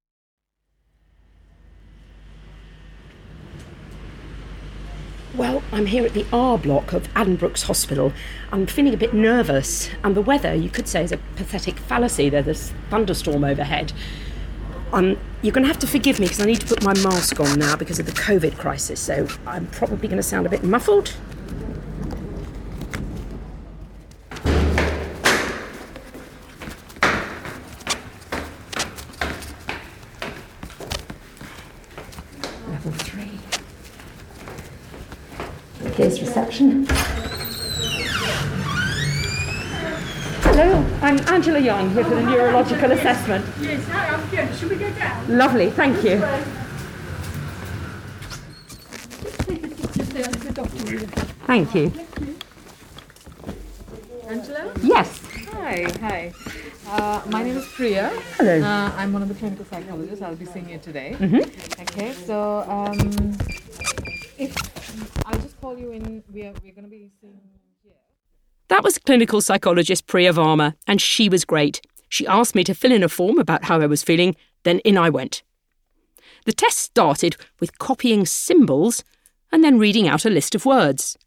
Well, 5.38 5.63
I'm 5.74 5.88
here 5.88 6.06
at 6.06 6.13
the 6.13 6.25
R 6.32 6.58
block 6.58 6.94
of 6.94 7.13
Addenbrooke's 7.13 7.63
Hospital. 7.63 8.13
I'm 8.54 8.65
feeling 8.65 8.94
a 8.94 8.98
bit 8.98 9.13
nervous, 9.13 9.89
and 10.01 10.15
the 10.15 10.22
weather, 10.22 10.56
you 10.56 10.70
could 10.70 10.88
say, 10.88 11.04
is 11.04 11.12
a 11.12 11.18
pathetic 11.36 11.77
fallacy. 11.77 12.30
There's 12.30 12.46
this 12.46 12.74
thunderstorm 12.89 13.44
overhead. 13.44 13.92
Um, 14.94 15.18
you're 15.42 15.51
going 15.51 15.63
to 15.63 15.68
have 15.68 15.80
to 15.80 15.88
forgive 15.88 16.20
me 16.20 16.27
because 16.27 16.39
I 16.39 16.46
need 16.46 16.62
to 16.62 16.68
put 16.68 16.82
my 16.84 16.94
mask 17.04 17.42
on 17.42 17.60
now 17.60 17.75
because 17.75 18.00
of 18.00 18.06
the 18.06 18.13
COVID 18.13 18.58
crisis, 18.58 19.01
so 19.01 19.27
I'm 19.46 19.68
probably 19.68 20.08
going 20.08 20.15
to 20.15 20.24
sound 20.24 20.46
a 20.46 20.50
bit 20.50 20.63
muffled. 20.63 21.13
Level 32.70 32.92
three. 32.94 33.32
Here's 35.96 36.20
reception. 36.20 36.86
Hello, 40.42 40.86
I'm 41.01 41.20
Angela 41.30 41.54
Young 41.65 41.89
here 41.95 42.03
for 42.03 42.13
the 42.13 42.22
neurological 42.22 42.91
assessment. 42.91 43.43
Yes, 43.60 43.84
hi, 43.88 44.13
I'm 44.13 44.29
good. 44.29 44.55
Should 44.55 44.69
we 44.69 44.75
go 44.75 44.88
down? 44.91 45.36
Lovely, 45.36 45.72
thank 45.72 46.03
you. 46.03 46.19
Thank 51.48 51.74
you. 51.74 51.91
Angela? 54.27 54.74
Yes. 54.84 55.19
Hi, 55.53 55.88
hi. 56.01 56.34
Uh, 56.88 57.22
my 57.31 57.41
name 57.41 57.57
is 57.57 57.65
Priya. 57.69 58.12
Hello. 58.38 58.62
Uh, 58.62 58.91
I'm 58.95 59.12
one 59.12 59.24
of 59.24 59.27
the 59.27 59.34
clinical 59.34 59.65
psychologists. 59.65 60.22
I'll 60.22 60.36
be 60.36 60.45
seeing 60.45 60.69
you 60.69 60.77
today. 60.77 61.15
Mm-hmm. 61.17 61.81
Okay, 61.81 62.13
so 62.13 62.60
um, 62.69 63.36
if 64.38 64.55
I'll 65.25 65.39
just 65.39 65.60
call 65.60 65.75
you 65.79 65.89
in, 65.93 66.24
we 66.31 66.43
are 66.43 66.53
we're 66.63 66.74
going 66.74 66.84
to 66.84 66.91
be 66.91 67.10
seeing. 67.19 67.41
That 68.67 68.84
was 68.84 68.98
clinical 68.98 69.41
psychologist 69.41 70.07
Priya 70.07 70.34
Varma, 70.34 70.75
and 70.88 71.00
she 71.00 71.29
was 71.29 71.45
great. 71.45 71.81
She 72.10 72.25
asked 72.25 72.55
me 72.55 72.63
to 72.63 72.74
fill 72.74 72.91
in 72.91 73.03
a 73.03 73.10
form 73.10 73.38
about 73.38 73.65
how 73.65 73.79
I 73.79 73.86
was 73.86 74.03
feeling, 74.03 74.36
then 74.63 74.79
in 74.79 74.98
I 74.98 75.10
went. 75.10 75.43
The 76.45 76.53
test 76.53 76.77
started 76.77 77.38
with 77.60 77.77
copying 77.79 78.25
symbols 78.25 79.03
and 79.51 79.63
then 79.63 79.79
reading 79.79 80.07
out 80.07 80.25
a 80.25 80.29
list 80.29 80.55
of 80.55 80.65
words. 80.65 81.17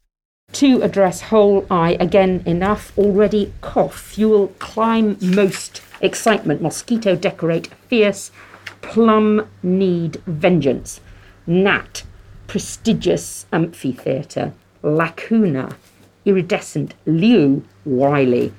To 0.53 0.81
address 0.81 1.21
whole 1.21 1.65
eye, 1.69 1.95
again 1.99 2.43
enough, 2.45 2.97
already 2.97 3.53
cough, 3.61 3.99
fuel, 3.99 4.47
climb, 4.59 5.17
most, 5.21 5.81
excitement, 6.01 6.61
mosquito, 6.61 7.15
decorate, 7.15 7.67
fierce, 7.87 8.31
plum, 8.81 9.47
need, 9.61 10.15
vengeance, 10.25 11.01
gnat, 11.45 12.03
prestigious, 12.47 13.45
amphitheatre, 13.53 14.53
lacuna, 14.81 15.75
iridescent, 16.25 16.93
liu, 17.05 17.65
Wiley, 17.85 18.53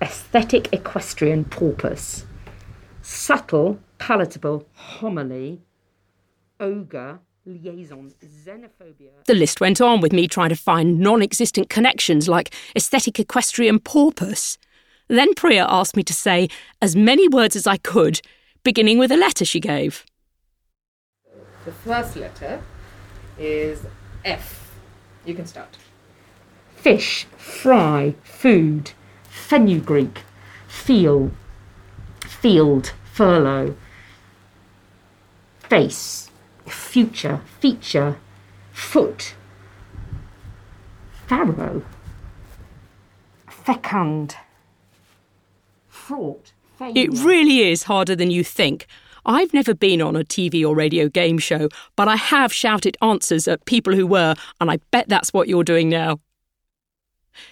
aesthetic, 0.00 0.72
equestrian, 0.72 1.44
porpoise, 1.44 2.26
subtle, 3.02 3.78
palatable, 3.98 4.66
homily, 4.74 5.60
ogre, 6.60 7.20
liaison, 7.46 8.12
xenophobia. 8.24 9.10
The 9.26 9.34
list 9.34 9.60
went 9.60 9.80
on 9.80 10.00
with 10.00 10.12
me 10.12 10.28
trying 10.28 10.50
to 10.50 10.56
find 10.56 10.98
non 10.98 11.22
existent 11.22 11.68
connections 11.68 12.28
like 12.28 12.54
aesthetic, 12.76 13.18
equestrian, 13.18 13.78
porpoise. 13.78 14.58
Then 15.08 15.34
Priya 15.34 15.66
asked 15.68 15.96
me 15.96 16.02
to 16.04 16.14
say 16.14 16.48
as 16.80 16.96
many 16.96 17.28
words 17.28 17.56
as 17.56 17.66
I 17.66 17.76
could, 17.76 18.20
beginning 18.62 18.98
with 18.98 19.12
a 19.12 19.16
letter 19.16 19.44
she 19.44 19.60
gave. 19.60 20.04
The 21.64 21.72
first 21.72 22.16
letter 22.16 22.62
is 23.38 23.86
F. 24.24 24.72
You 25.24 25.34
can 25.34 25.46
start. 25.46 25.76
Fish, 26.84 27.26
fry, 27.38 28.14
food, 28.22 28.90
fenugreek, 29.30 30.20
feel, 30.68 31.30
field, 32.20 32.92
furlough, 33.10 33.74
face, 35.60 36.30
future, 36.66 37.40
feature, 37.58 38.18
foot, 38.74 39.34
farrow, 41.26 41.82
fecund, 43.48 44.36
fraught, 45.88 46.52
It 46.80 47.08
really 47.24 47.60
is 47.60 47.84
harder 47.84 48.14
than 48.14 48.30
you 48.30 48.44
think. 48.44 48.86
I've 49.24 49.54
never 49.54 49.72
been 49.72 50.02
on 50.02 50.16
a 50.16 50.22
TV 50.22 50.62
or 50.62 50.74
radio 50.74 51.08
game 51.08 51.38
show, 51.38 51.70
but 51.96 52.08
I 52.08 52.16
have 52.16 52.52
shouted 52.52 52.98
answers 53.00 53.48
at 53.48 53.64
people 53.64 53.94
who 53.94 54.06
were, 54.06 54.34
and 54.60 54.70
I 54.70 54.80
bet 54.90 55.08
that's 55.08 55.32
what 55.32 55.48
you're 55.48 55.64
doing 55.64 55.88
now. 55.88 56.20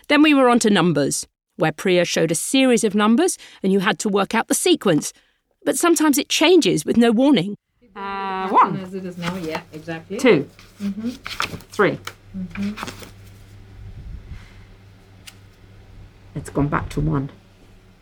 Then 0.08 0.22
we 0.22 0.34
were 0.34 0.48
on 0.48 0.58
to 0.60 0.70
numbers, 0.70 1.26
where 1.56 1.72
Priya 1.72 2.04
showed 2.04 2.30
a 2.30 2.34
series 2.34 2.84
of 2.84 2.94
numbers 2.94 3.38
and 3.62 3.72
you 3.72 3.80
had 3.80 3.98
to 4.00 4.08
work 4.08 4.34
out 4.34 4.48
the 4.48 4.54
sequence. 4.54 5.12
But 5.64 5.78
sometimes 5.78 6.18
it 6.18 6.28
changes 6.28 6.84
with 6.84 6.96
no 6.96 7.12
warning. 7.12 7.56
Uh, 7.94 8.48
one. 8.48 8.78
As 8.78 8.94
it 8.94 9.04
is 9.04 9.18
now, 9.18 9.36
yeah, 9.36 9.62
exactly. 9.72 10.16
2 10.16 10.48
mm-hmm. 10.80 11.08
three. 11.70 11.98
Mm-hmm. 12.36 12.72
It's 16.34 16.50
gone 16.50 16.68
back 16.68 16.88
to 16.90 17.00
one. 17.00 17.30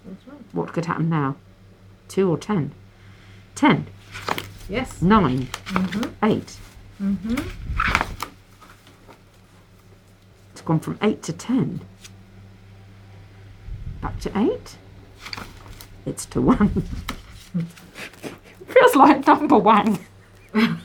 That's 0.05 0.27
right. 0.29 0.41
What 0.53 0.73
could 0.73 0.87
happen 0.87 1.09
now? 1.09 1.37
Two 2.09 2.31
or 2.31 2.39
ten? 2.39 2.73
Ten, 3.55 3.87
Yes. 4.69 5.03
nine, 5.03 5.49
mm-hmm. 5.67 6.25
eight. 6.25 6.57
It's 10.61 10.67
gone 10.67 10.81
from 10.81 10.99
eight 11.01 11.23
to 11.23 11.33
ten. 11.33 11.81
Back 14.03 14.21
to 14.21 14.39
eight. 14.39 14.77
It's 16.05 16.27
to 16.27 16.43
one. 16.43 16.69
Feels 18.69 18.95
like 18.95 19.27
number 19.27 19.57
one. 19.57 19.99
and 20.53 20.77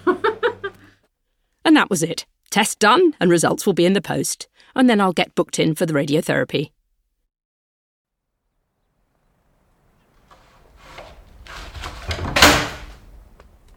that 1.76 1.90
was 1.90 2.02
it. 2.02 2.26
Test 2.50 2.80
done, 2.80 3.16
and 3.20 3.30
results 3.30 3.66
will 3.66 3.74
be 3.74 3.86
in 3.86 3.92
the 3.92 4.00
post. 4.00 4.48
And 4.78 4.90
then 4.90 5.02
I'll 5.02 5.12
get 5.12 5.36
booked 5.36 5.60
in 5.60 5.76
for 5.76 5.86
the 5.86 5.92
radiotherapy. 5.92 6.72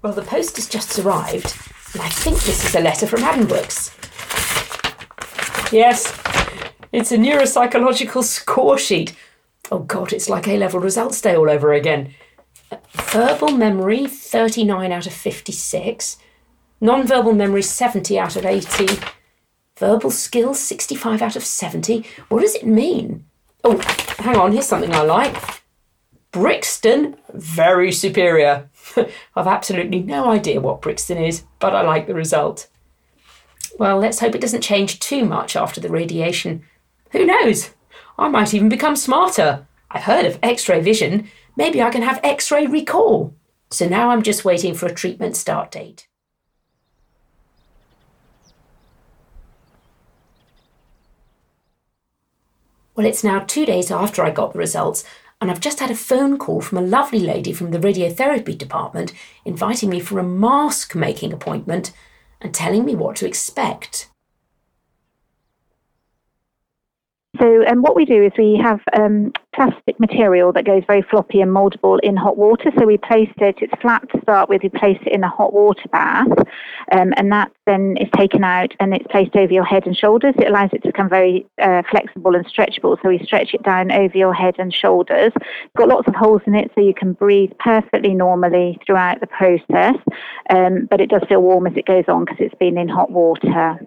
Well, 0.02 0.12
the 0.12 0.23
post 0.23 0.55
has 0.55 0.69
just 0.69 0.97
arrived, 1.00 1.57
and 1.93 2.02
I 2.02 2.09
think 2.09 2.38
this 2.43 2.64
is 2.64 2.76
a 2.76 2.81
letter 2.81 3.09
from 3.09 3.23
Addenbrooke's. 3.23 3.99
Yes, 5.70 6.12
it's 6.92 7.12
a 7.12 7.18
neuropsychological 7.18 8.22
score 8.25 8.78
sheet. 8.78 9.14
Oh 9.70 9.80
God, 9.80 10.14
it's 10.14 10.28
like 10.28 10.48
A 10.48 10.56
level 10.56 10.80
results 10.80 11.20
day 11.20 11.37
all 11.37 11.50
over 11.50 11.75
again. 11.75 12.14
Verbal 12.92 13.50
memory, 13.50 14.06
39 14.06 14.92
out 14.92 15.06
of 15.06 15.12
56. 15.12 16.16
Non-verbal 16.80 17.34
memory, 17.34 17.62
70 17.62 18.18
out 18.18 18.37
of 18.37 18.46
80. 18.46 18.87
Verbal 19.78 20.10
skills, 20.10 20.58
65 20.60 21.20
out 21.20 21.37
of 21.37 21.44
70. 21.44 22.04
What 22.28 22.40
does 22.40 22.54
it 22.54 22.66
mean? 22.66 23.26
Oh, 23.62 23.78
hang 24.18 24.37
on, 24.37 24.52
here's 24.52 24.66
something 24.66 24.92
I 24.94 25.02
like. 25.02 25.37
Brixton, 26.32 27.16
very 27.34 27.92
superior. 27.92 28.70
I've 29.37 29.46
absolutely 29.46 30.00
no 30.00 30.30
idea 30.30 30.60
what 30.60 30.80
Brixton 30.80 31.18
is, 31.18 31.44
but 31.58 31.75
I 31.75 31.82
like 31.82 32.06
the 32.06 32.14
result. 32.14 32.68
Well, 33.78 33.98
let's 33.98 34.20
hope 34.20 34.34
it 34.34 34.40
doesn't 34.40 34.62
change 34.62 34.98
too 34.98 35.24
much 35.24 35.54
after 35.54 35.80
the 35.80 35.88
radiation. 35.88 36.64
Who 37.12 37.24
knows? 37.24 37.70
I 38.18 38.28
might 38.28 38.52
even 38.52 38.68
become 38.68 38.96
smarter. 38.96 39.66
I've 39.90 40.02
heard 40.02 40.26
of 40.26 40.38
x 40.42 40.68
ray 40.68 40.80
vision. 40.80 41.28
Maybe 41.56 41.80
I 41.80 41.90
can 41.90 42.02
have 42.02 42.20
x 42.22 42.50
ray 42.50 42.66
recall. 42.66 43.34
So 43.70 43.88
now 43.88 44.10
I'm 44.10 44.22
just 44.22 44.44
waiting 44.44 44.74
for 44.74 44.86
a 44.86 44.94
treatment 44.94 45.36
start 45.36 45.70
date. 45.70 46.08
Well, 52.96 53.06
it's 53.06 53.22
now 53.22 53.38
two 53.38 53.64
days 53.64 53.92
after 53.92 54.24
I 54.24 54.30
got 54.30 54.54
the 54.54 54.58
results, 54.58 55.04
and 55.40 55.52
I've 55.52 55.60
just 55.60 55.78
had 55.78 55.90
a 55.90 55.94
phone 55.94 56.36
call 56.36 56.60
from 56.60 56.78
a 56.78 56.82
lovely 56.82 57.20
lady 57.20 57.52
from 57.52 57.70
the 57.70 57.78
radiotherapy 57.78 58.58
department 58.58 59.12
inviting 59.44 59.88
me 59.88 60.00
for 60.00 60.18
a 60.18 60.24
mask 60.24 60.96
making 60.96 61.32
appointment 61.32 61.92
and 62.40 62.54
telling 62.54 62.85
me 62.85 62.95
what 62.95 63.16
to 63.16 63.26
expect. 63.26 64.11
So, 67.38 67.64
um, 67.66 67.83
what 67.83 67.95
we 67.95 68.04
do 68.04 68.25
is 68.25 68.33
we 68.37 68.59
have 68.62 68.80
um, 68.99 69.33
plastic 69.54 70.00
material 70.00 70.52
that 70.52 70.64
goes 70.64 70.83
very 70.87 71.02
floppy 71.02 71.40
and 71.40 71.54
moldable 71.54 71.99
in 72.02 72.16
hot 72.16 72.37
water. 72.37 72.71
So, 72.76 72.87
we 72.87 72.97
place 72.97 73.30
it, 73.38 73.57
it's 73.61 73.80
flat 73.80 74.09
to 74.11 74.21
start 74.23 74.49
with, 74.49 74.62
we 74.62 74.71
place 74.71 74.99
it 75.07 75.12
in 75.12 75.23
a 75.23 75.28
hot 75.28 75.52
water 75.52 75.88
bath, 75.92 76.26
um, 76.92 77.12
and 77.16 77.30
that 77.30 77.52
then 77.66 77.97
is 77.99 78.09
taken 78.16 78.42
out 78.42 78.73
and 78.80 78.92
it's 78.95 79.07
placed 79.09 79.37
over 79.37 79.52
your 79.52 79.64
head 79.64 79.87
and 79.87 79.97
shoulders. 79.97 80.35
It 80.38 80.49
allows 80.49 80.71
it 80.73 80.83
to 80.83 80.88
become 80.88 81.09
very 81.09 81.47
uh, 81.62 81.83
flexible 81.90 82.35
and 82.35 82.47
stretchable. 82.47 82.97
So, 83.02 83.09
we 83.09 83.23
stretch 83.25 83.54
it 83.54 83.62
down 83.62 83.92
over 83.92 84.16
your 84.16 84.35
head 84.35 84.57
and 84.59 84.75
shoulders. 84.75 85.33
It's 85.37 85.76
got 85.76 85.88
lots 85.88 86.09
of 86.09 86.14
holes 86.14 86.42
in 86.47 86.54
it 86.54 86.73
so 86.75 86.80
you 86.80 86.95
can 86.95 87.12
breathe 87.12 87.52
perfectly 87.61 88.14
normally 88.14 88.80
throughout 88.85 89.21
the 89.21 89.28
process, 89.28 89.97
um, 90.50 90.88
but 90.90 91.00
it 91.00 91.11
does 91.11 91.23
feel 91.28 91.42
warm 91.42 91.66
as 91.66 91.76
it 91.76 91.87
goes 91.87 92.04
on 92.09 92.25
because 92.25 92.38
it's 92.40 92.54
been 92.57 92.78
in 92.78 92.88
hot 92.88 93.11
water. 93.11 93.78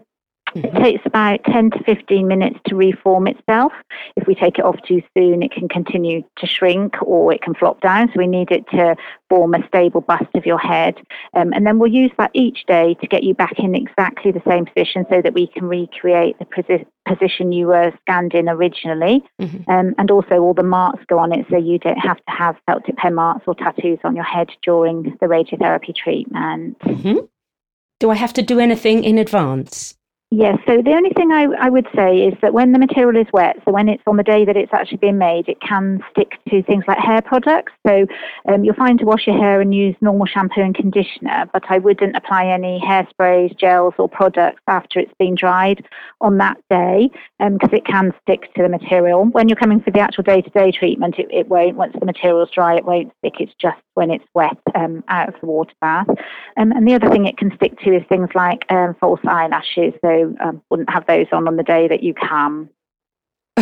It 0.55 0.75
takes 0.75 1.05
about 1.05 1.43
10 1.45 1.71
to 1.71 1.83
15 1.83 2.27
minutes 2.27 2.59
to 2.67 2.75
reform 2.75 3.27
itself. 3.27 3.71
If 4.15 4.27
we 4.27 4.35
take 4.35 4.59
it 4.59 4.65
off 4.65 4.77
too 4.87 5.01
soon, 5.17 5.43
it 5.43 5.51
can 5.51 5.69
continue 5.69 6.23
to 6.37 6.47
shrink 6.47 6.95
or 7.01 7.33
it 7.33 7.41
can 7.41 7.53
flop 7.53 7.81
down. 7.81 8.07
So 8.07 8.13
we 8.17 8.27
need 8.27 8.51
it 8.51 8.67
to 8.71 8.95
form 9.29 9.53
a 9.53 9.65
stable 9.67 10.01
bust 10.01 10.27
of 10.35 10.45
your 10.45 10.57
head. 10.57 10.97
Um, 11.33 11.53
and 11.53 11.65
then 11.65 11.79
we'll 11.79 11.91
use 11.91 12.11
that 12.17 12.31
each 12.33 12.65
day 12.65 12.95
to 13.01 13.07
get 13.07 13.23
you 13.23 13.33
back 13.33 13.53
in 13.57 13.75
exactly 13.75 14.31
the 14.31 14.41
same 14.47 14.65
position 14.65 15.05
so 15.09 15.21
that 15.21 15.33
we 15.33 15.47
can 15.47 15.65
recreate 15.65 16.37
the 16.39 16.45
posi- 16.45 16.85
position 17.07 17.51
you 17.51 17.67
were 17.67 17.93
scanned 18.01 18.33
in 18.33 18.49
originally. 18.49 19.23
Mm-hmm. 19.39 19.69
Um, 19.71 19.95
and 19.97 20.11
also 20.11 20.39
all 20.39 20.53
the 20.53 20.63
marks 20.63 21.03
go 21.07 21.17
on 21.17 21.31
it 21.31 21.45
so 21.49 21.57
you 21.57 21.79
don't 21.79 21.97
have 21.97 22.17
to 22.17 22.31
have 22.31 22.57
felt 22.65 22.85
tip 22.85 22.97
pen 22.97 23.15
marks 23.15 23.43
or 23.47 23.55
tattoos 23.55 23.99
on 24.03 24.15
your 24.15 24.25
head 24.25 24.49
during 24.63 25.03
the 25.21 25.27
radiotherapy 25.27 25.95
treatment. 25.95 26.77
Mm-hmm. 26.79 27.25
Do 27.99 28.09
I 28.09 28.15
have 28.15 28.33
to 28.33 28.41
do 28.41 28.59
anything 28.59 29.03
in 29.03 29.17
advance? 29.17 29.95
Yes, 30.33 30.59
so 30.65 30.81
the 30.81 30.93
only 30.93 31.09
thing 31.09 31.33
I, 31.33 31.47
I, 31.59 31.69
would 31.69 31.89
say 31.93 32.19
is 32.19 32.33
that 32.41 32.53
when 32.53 32.71
the 32.71 32.79
material 32.79 33.21
is 33.21 33.27
wet, 33.33 33.57
so 33.65 33.71
when 33.73 33.89
it's 33.89 34.01
on 34.07 34.15
the 34.15 34.23
day 34.23 34.45
that 34.45 34.55
it's 34.55 34.71
actually 34.73 34.99
being 34.99 35.17
made, 35.17 35.49
it 35.49 35.59
can 35.59 36.01
stick 36.09 36.39
to 36.47 36.63
things 36.63 36.85
like 36.87 36.99
hair 36.99 37.21
products. 37.21 37.73
So 37.85 38.05
um, 38.47 38.63
you're 38.63 38.73
fine 38.73 38.97
to 38.99 39.03
wash 39.03 39.27
your 39.27 39.37
hair 39.37 39.59
and 39.59 39.75
use 39.75 39.93
normal 39.99 40.25
shampoo 40.25 40.61
and 40.61 40.73
conditioner, 40.73 41.49
but 41.51 41.63
I 41.67 41.79
wouldn't 41.79 42.15
apply 42.15 42.45
any 42.45 42.79
hairsprays, 42.79 43.59
gels, 43.59 43.93
or 43.97 44.07
products 44.07 44.61
after 44.69 45.01
it's 45.01 45.13
been 45.19 45.35
dried 45.35 45.85
on 46.21 46.37
that 46.37 46.55
day 46.69 47.09
because 47.37 47.69
um, 47.69 47.75
it 47.75 47.85
can 47.85 48.13
stick 48.21 48.53
to 48.53 48.63
the 48.63 48.69
material. 48.69 49.25
When 49.25 49.49
you're 49.49 49.57
coming 49.57 49.81
for 49.81 49.91
the 49.91 49.99
actual 49.99 50.23
day 50.23 50.41
to 50.41 50.49
day 50.51 50.71
treatment, 50.71 51.15
it, 51.19 51.27
it, 51.29 51.49
won't. 51.49 51.75
Once 51.75 51.93
the 51.99 52.05
material's 52.05 52.51
dry, 52.51 52.77
it 52.77 52.85
won't 52.85 53.11
stick. 53.17 53.33
It's 53.41 53.53
just 53.59 53.81
when 53.93 54.11
it's 54.11 54.25
wet 54.33 54.57
um, 54.75 55.03
out 55.07 55.29
of 55.29 55.39
the 55.39 55.47
water 55.47 55.73
bath. 55.81 56.07
Um, 56.57 56.71
and 56.71 56.87
the 56.87 56.95
other 56.95 57.09
thing 57.09 57.25
it 57.25 57.37
can 57.37 57.53
stick 57.55 57.79
to 57.79 57.95
is 57.95 58.03
things 58.07 58.29
like 58.35 58.65
um, 58.71 58.95
false 58.99 59.19
eyelashes. 59.27 59.93
So 60.03 60.35
um, 60.43 60.61
wouldn't 60.69 60.89
have 60.89 61.05
those 61.07 61.27
on 61.31 61.47
on 61.47 61.57
the 61.57 61.63
day 61.63 61.87
that 61.87 62.03
you 62.03 62.13
come. 62.13 62.69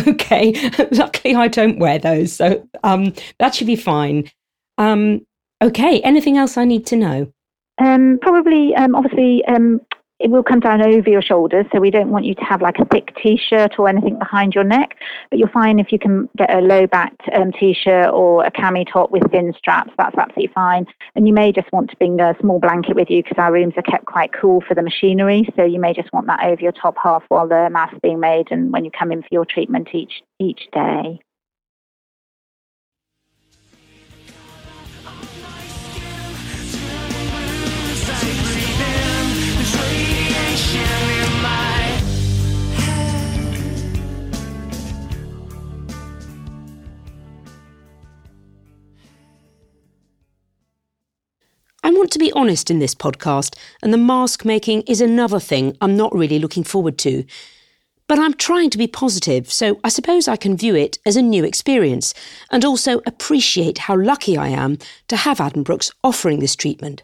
Okay, 0.07 0.53
luckily 0.91 1.35
I 1.35 1.47
don't 1.47 1.79
wear 1.79 1.97
those, 1.97 2.31
so 2.31 2.65
um, 2.83 3.11
that 3.39 3.55
should 3.55 3.67
be 3.67 3.75
fine. 3.75 4.29
Um, 4.77 5.25
okay, 5.61 5.99
anything 6.01 6.37
else 6.37 6.57
I 6.57 6.63
need 6.63 6.85
to 6.87 6.95
know? 6.95 7.33
Um, 7.79 8.19
probably, 8.21 8.75
um, 8.75 8.93
obviously, 8.93 9.43
um, 9.45 9.81
it 10.19 10.29
will 10.29 10.43
come 10.43 10.59
down 10.59 10.81
over 10.81 11.09
your 11.09 11.21
shoulders, 11.21 11.65
so 11.71 11.79
we 11.79 11.91
don't 11.91 12.09
want 12.09 12.25
you 12.25 12.35
to 12.35 12.43
have 12.43 12.61
like 12.61 12.77
a 12.79 12.85
thick 12.85 13.15
t-shirt 13.21 13.79
or 13.79 13.87
anything 13.87 14.19
behind 14.19 14.53
your 14.53 14.63
neck. 14.63 14.97
But 15.29 15.39
you'll 15.39 15.49
find 15.49 15.79
if 15.79 15.91
you 15.91 15.99
can 15.99 16.29
get 16.37 16.53
a 16.53 16.59
low-backed 16.59 17.21
um, 17.33 17.51
t-shirt 17.53 18.11
or 18.13 18.43
a 18.43 18.51
cami 18.51 18.85
top 18.91 19.11
with 19.11 19.23
thin 19.31 19.53
straps, 19.57 19.91
that's 19.97 20.17
absolutely 20.17 20.51
fine. 20.53 20.85
And 21.15 21.27
you 21.27 21.33
may 21.33 21.51
just 21.51 21.71
want 21.71 21.89
to 21.91 21.95
bring 21.97 22.19
a 22.19 22.35
small 22.41 22.59
blanket 22.59 22.95
with 22.95 23.09
you 23.09 23.23
because 23.23 23.37
our 23.37 23.53
rooms 23.53 23.73
are 23.77 23.83
kept 23.83 24.05
quite 24.05 24.31
cool 24.33 24.61
for 24.67 24.75
the 24.75 24.81
machinery. 24.81 25.47
So 25.55 25.63
you 25.63 25.79
may 25.79 25.93
just 25.93 26.11
want 26.11 26.27
that 26.27 26.43
over 26.43 26.61
your 26.61 26.73
top 26.73 26.95
half 27.01 27.23
while 27.29 27.47
the 27.47 27.69
mask's 27.71 27.99
being 28.03 28.19
made 28.19 28.51
and 28.51 28.73
when 28.73 28.83
you 28.83 28.91
come 28.91 29.11
in 29.11 29.21
for 29.21 29.29
your 29.31 29.45
treatment 29.45 29.89
each 29.93 30.21
each 30.39 30.67
day. 30.73 31.19
I 51.81 51.91
want 51.91 52.11
to 52.11 52.19
be 52.19 52.31
honest 52.33 52.69
in 52.69 52.79
this 52.79 52.93
podcast, 52.93 53.55
and 53.81 53.93
the 53.93 53.97
mask 53.97 54.43
making 54.43 54.81
is 54.81 54.99
another 54.99 55.39
thing 55.39 55.77
I'm 55.79 55.95
not 55.95 56.13
really 56.13 56.37
looking 56.37 56.65
forward 56.65 56.97
to. 56.99 57.23
But 58.05 58.19
I'm 58.19 58.33
trying 58.33 58.69
to 58.71 58.77
be 58.77 58.87
positive, 58.87 59.51
so 59.51 59.79
I 59.81 59.89
suppose 59.89 60.27
I 60.27 60.35
can 60.35 60.57
view 60.57 60.75
it 60.75 60.97
as 61.05 61.15
a 61.15 61.21
new 61.21 61.45
experience 61.45 62.13
and 62.51 62.65
also 62.65 63.01
appreciate 63.05 63.77
how 63.77 63.95
lucky 63.95 64.35
I 64.35 64.49
am 64.49 64.77
to 65.07 65.15
have 65.15 65.37
Addenbrooke's 65.37 65.91
offering 66.03 66.39
this 66.39 66.55
treatment. 66.55 67.03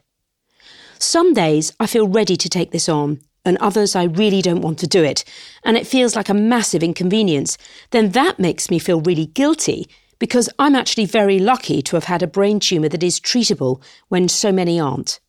Some 0.99 1.33
days 1.33 1.71
I 1.79 1.87
feel 1.87 2.07
ready 2.07 2.35
to 2.35 2.49
take 2.49 2.71
this 2.71 2.89
on, 2.89 3.21
and 3.45 3.57
others 3.59 3.95
I 3.95 4.03
really 4.05 4.41
don't 4.41 4.61
want 4.61 4.79
to 4.79 4.87
do 4.87 5.03
it, 5.03 5.23
and 5.63 5.77
it 5.77 5.87
feels 5.87 6.17
like 6.17 6.27
a 6.27 6.33
massive 6.33 6.83
inconvenience. 6.83 7.57
Then 7.91 8.09
that 8.09 8.39
makes 8.39 8.69
me 8.69 8.79
feel 8.79 8.99
really 8.99 9.27
guilty 9.27 9.87
because 10.19 10.49
I'm 10.59 10.75
actually 10.75 11.05
very 11.05 11.39
lucky 11.39 11.81
to 11.81 11.95
have 11.95 12.05
had 12.05 12.23
a 12.23 12.27
brain 12.27 12.59
tumour 12.59 12.89
that 12.89 13.03
is 13.03 13.19
treatable 13.19 13.81
when 14.07 14.27
so 14.27 14.51
many 14.51 14.79
aren't. 14.79 15.19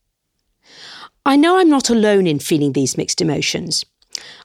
I 1.25 1.37
know 1.37 1.59
I'm 1.59 1.69
not 1.69 1.91
alone 1.91 2.27
in 2.27 2.39
feeling 2.39 2.73
these 2.73 2.97
mixed 2.97 3.21
emotions. 3.21 3.85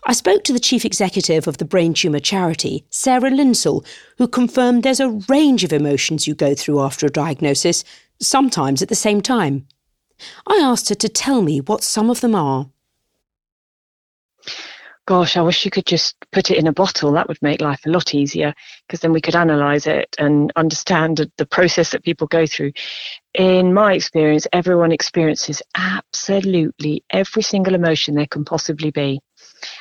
I 0.04 0.14
spoke 0.14 0.44
to 0.46 0.54
the 0.54 0.60
chief 0.60 0.84
executive 0.84 1.48
of 1.48 1.58
the 1.58 1.66
Brain 1.66 1.94
Tumour 1.94 2.20
Charity, 2.20 2.86
Sarah 2.90 3.30
Lindsell, 3.30 3.86
who 4.18 4.28
confirmed 4.28 4.84
there's 4.84 5.00
a 5.00 5.22
range 5.30 5.64
of 5.64 5.72
emotions 5.72 6.28
you 6.28 6.36
go 6.36 6.56
through 6.56 6.82
after 6.82 7.06
a 7.06 7.12
diagnosis, 7.12 7.84
sometimes 8.20 8.82
at 8.82 8.90
the 8.90 8.96
same 8.96 9.22
time. 9.22 9.68
I 10.48 10.58
asked 10.58 10.90
her 10.90 10.96
to 10.96 11.10
tell 11.10 11.42
me 11.42 11.62
what 11.62 11.84
some 11.84 12.10
of 12.10 12.22
them 12.22 12.36
are 12.36 12.70
gosh, 15.12 15.36
I 15.36 15.42
wish 15.42 15.66
you 15.66 15.72
could 15.72 15.86
just 15.86 16.16
put 16.32 16.52
it 16.52 16.58
in 16.58 16.68
a 16.68 16.72
bottle. 16.72 17.12
That 17.12 17.28
would 17.28 17.42
make 17.42 17.60
life 17.60 17.82
a 17.86 17.90
lot 17.90 18.16
easier 18.16 18.54
because 18.88 19.02
then 19.02 19.12
we 19.12 19.20
could 19.20 19.36
analyze 19.36 19.86
it 19.86 20.16
and 20.18 20.54
understand 20.56 21.30
the 21.36 21.46
process 21.46 21.90
that 21.90 22.06
people 22.06 22.28
go 22.28 22.46
through. 22.46 22.72
In 23.34 23.74
my 23.74 23.94
experience, 23.94 24.48
everyone 24.54 24.94
experiences 24.94 25.62
absolutely 25.76 27.04
every 27.10 27.42
single 27.42 27.76
emotion 27.76 28.16
there 28.16 28.26
can 28.26 28.46
possibly 28.46 28.90
be. 28.90 29.20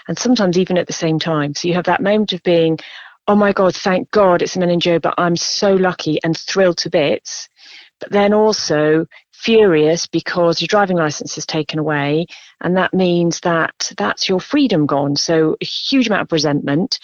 And 0.09 0.19
sometimes 0.19 0.59
even 0.59 0.77
at 0.77 0.89
the 0.89 0.93
same 0.93 1.21
time. 1.21 1.55
So 1.55 1.69
you 1.69 1.75
have 1.75 1.85
that 1.85 2.03
moment 2.03 2.33
of 2.33 2.43
being, 2.43 2.81
oh 3.29 3.37
my 3.37 3.53
God, 3.53 3.77
thank 3.77 4.11
God 4.11 4.43
it's 4.43 4.57
meningio, 4.57 5.01
but 5.01 5.15
I'm 5.17 5.37
so 5.37 5.75
lucky 5.75 6.19
and 6.25 6.37
thrilled 6.37 6.79
to 6.79 6.91
bits. 6.91 7.49
But 8.01 8.11
then 8.11 8.35
also 8.35 9.07
furious 9.41 10.07
because 10.07 10.61
your 10.61 10.67
driving 10.67 10.97
license 10.97 11.39
is 11.39 11.47
taken 11.47 11.79
away 11.79 12.27
and 12.61 12.77
that 12.77 12.93
means 12.93 13.41
that 13.41 13.93
that's 13.97 14.29
your 14.29 14.41
freedom 14.41 14.87
gone. 14.87 15.17
So 15.17 15.57
a 15.61 15.65
huge 15.65 16.09
amount 16.09 16.23
of 16.23 16.33
resentment. 16.33 16.99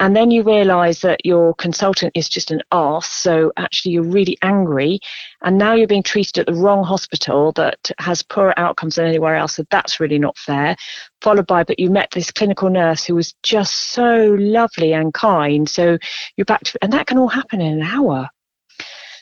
And 0.00 0.16
then 0.16 0.32
you 0.32 0.42
realize 0.42 1.02
that 1.02 1.24
your 1.24 1.54
consultant 1.54 2.12
is 2.16 2.28
just 2.28 2.50
an 2.50 2.62
arse 2.72 3.06
so 3.06 3.52
actually 3.56 3.92
you're 3.92 4.02
really 4.02 4.36
angry. 4.42 4.98
And 5.42 5.56
now 5.56 5.74
you're 5.74 5.86
being 5.86 6.02
treated 6.02 6.38
at 6.38 6.46
the 6.46 6.60
wrong 6.60 6.82
hospital 6.82 7.52
that 7.52 7.92
has 7.98 8.22
poorer 8.22 8.58
outcomes 8.58 8.96
than 8.96 9.06
anywhere 9.06 9.36
else 9.36 9.54
so 9.54 9.64
that's 9.70 10.00
really 10.00 10.18
not 10.18 10.36
fair. 10.36 10.74
Followed 11.20 11.46
by 11.46 11.62
but 11.62 11.78
you 11.78 11.90
met 11.90 12.10
this 12.10 12.32
clinical 12.32 12.70
nurse 12.70 13.04
who 13.04 13.14
was 13.14 13.34
just 13.42 13.74
so 13.92 14.36
lovely 14.38 14.94
and 14.94 15.14
kind. 15.14 15.68
So 15.68 15.98
you're 16.36 16.44
back 16.44 16.62
to 16.64 16.78
and 16.82 16.92
that 16.92 17.06
can 17.06 17.18
all 17.18 17.28
happen 17.28 17.60
in 17.60 17.80
an 17.80 17.82
hour 17.82 18.30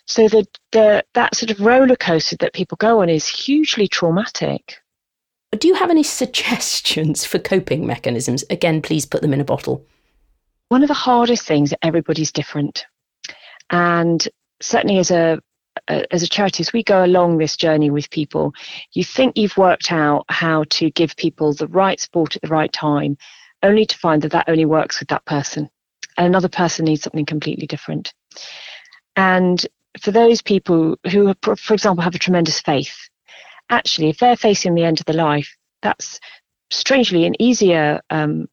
so 0.07 0.29
the, 0.29 0.47
the 0.73 1.05
that 1.15 1.35
sort 1.35 1.51
of 1.51 1.61
roller 1.61 1.97
coaster 1.97 2.37
that 2.37 2.53
people 2.53 2.77
go 2.77 3.03
on 3.03 3.09
is 3.09 3.27
hugely 3.27 3.89
traumatic. 3.89 4.79
Do 5.53 5.69
you 5.69 5.75
have 5.75 5.91
any 5.91 6.03
suggestions 6.21 7.25
for 7.25 7.39
coping 7.39 7.87
mechanisms? 7.87 8.45
Again, 8.51 8.83
please 8.83 9.07
put 9.07 9.23
them 9.23 9.33
in 9.33 9.41
a 9.41 9.45
bottle. 9.45 9.87
One 10.69 10.83
of 10.83 10.89
the 10.89 10.95
hardest 10.95 11.47
things 11.47 11.75
everybody's 11.83 12.33
different, 12.33 12.87
and 13.71 14.27
certainly 14.61 14.99
as 14.99 15.11
a 15.11 15.41
as 15.89 16.23
a 16.23 16.29
charity, 16.29 16.61
as 16.61 16.73
we 16.73 16.83
go 16.83 17.05
along 17.05 17.39
this 17.39 17.57
journey 17.57 17.91
with 17.91 18.11
people, 18.11 18.53
you 18.93 19.05
think 19.05 19.37
you've 19.37 19.57
worked 19.57 19.91
out 19.91 20.25
how 20.29 20.65
to 20.71 20.91
give 20.91 21.17
people 21.17 21.53
the 21.55 21.67
right 21.67 21.99
support 21.99 22.37
at 22.37 22.43
the 22.43 22.49
right 22.49 22.73
time, 22.73 23.17
only 23.63 23.87
to 23.87 23.99
find 23.99 24.23
that 24.23 24.33
that 24.33 24.49
only 24.49 24.65
works 24.65 25.01
with 25.01 25.09
that 25.09 25.25
person. 25.25 25.69
And 26.17 26.27
another 26.27 26.49
person 26.49 26.85
needs 26.85 27.03
something 27.03 27.25
completely 27.25 27.67
different. 27.67 28.13
And 29.17 29.67
for 30.01 30.11
those 30.11 30.43
people 30.43 30.97
who, 31.11 31.35
for 31.43 31.75
example, 31.75 32.03
have 32.03 32.15
a 32.15 32.19
tremendous 32.19 32.61
faith, 32.61 33.09
actually, 33.71 34.09
if 34.09 34.19
they're 34.19 34.37
facing 34.37 34.75
the 34.75 34.85
end 34.85 35.01
of 35.01 35.07
their 35.07 35.17
life, 35.17 35.57
that's 35.83 36.21
strangely 36.71 37.27
an 37.27 37.41
easier 37.41 38.01
um, 38.11 38.49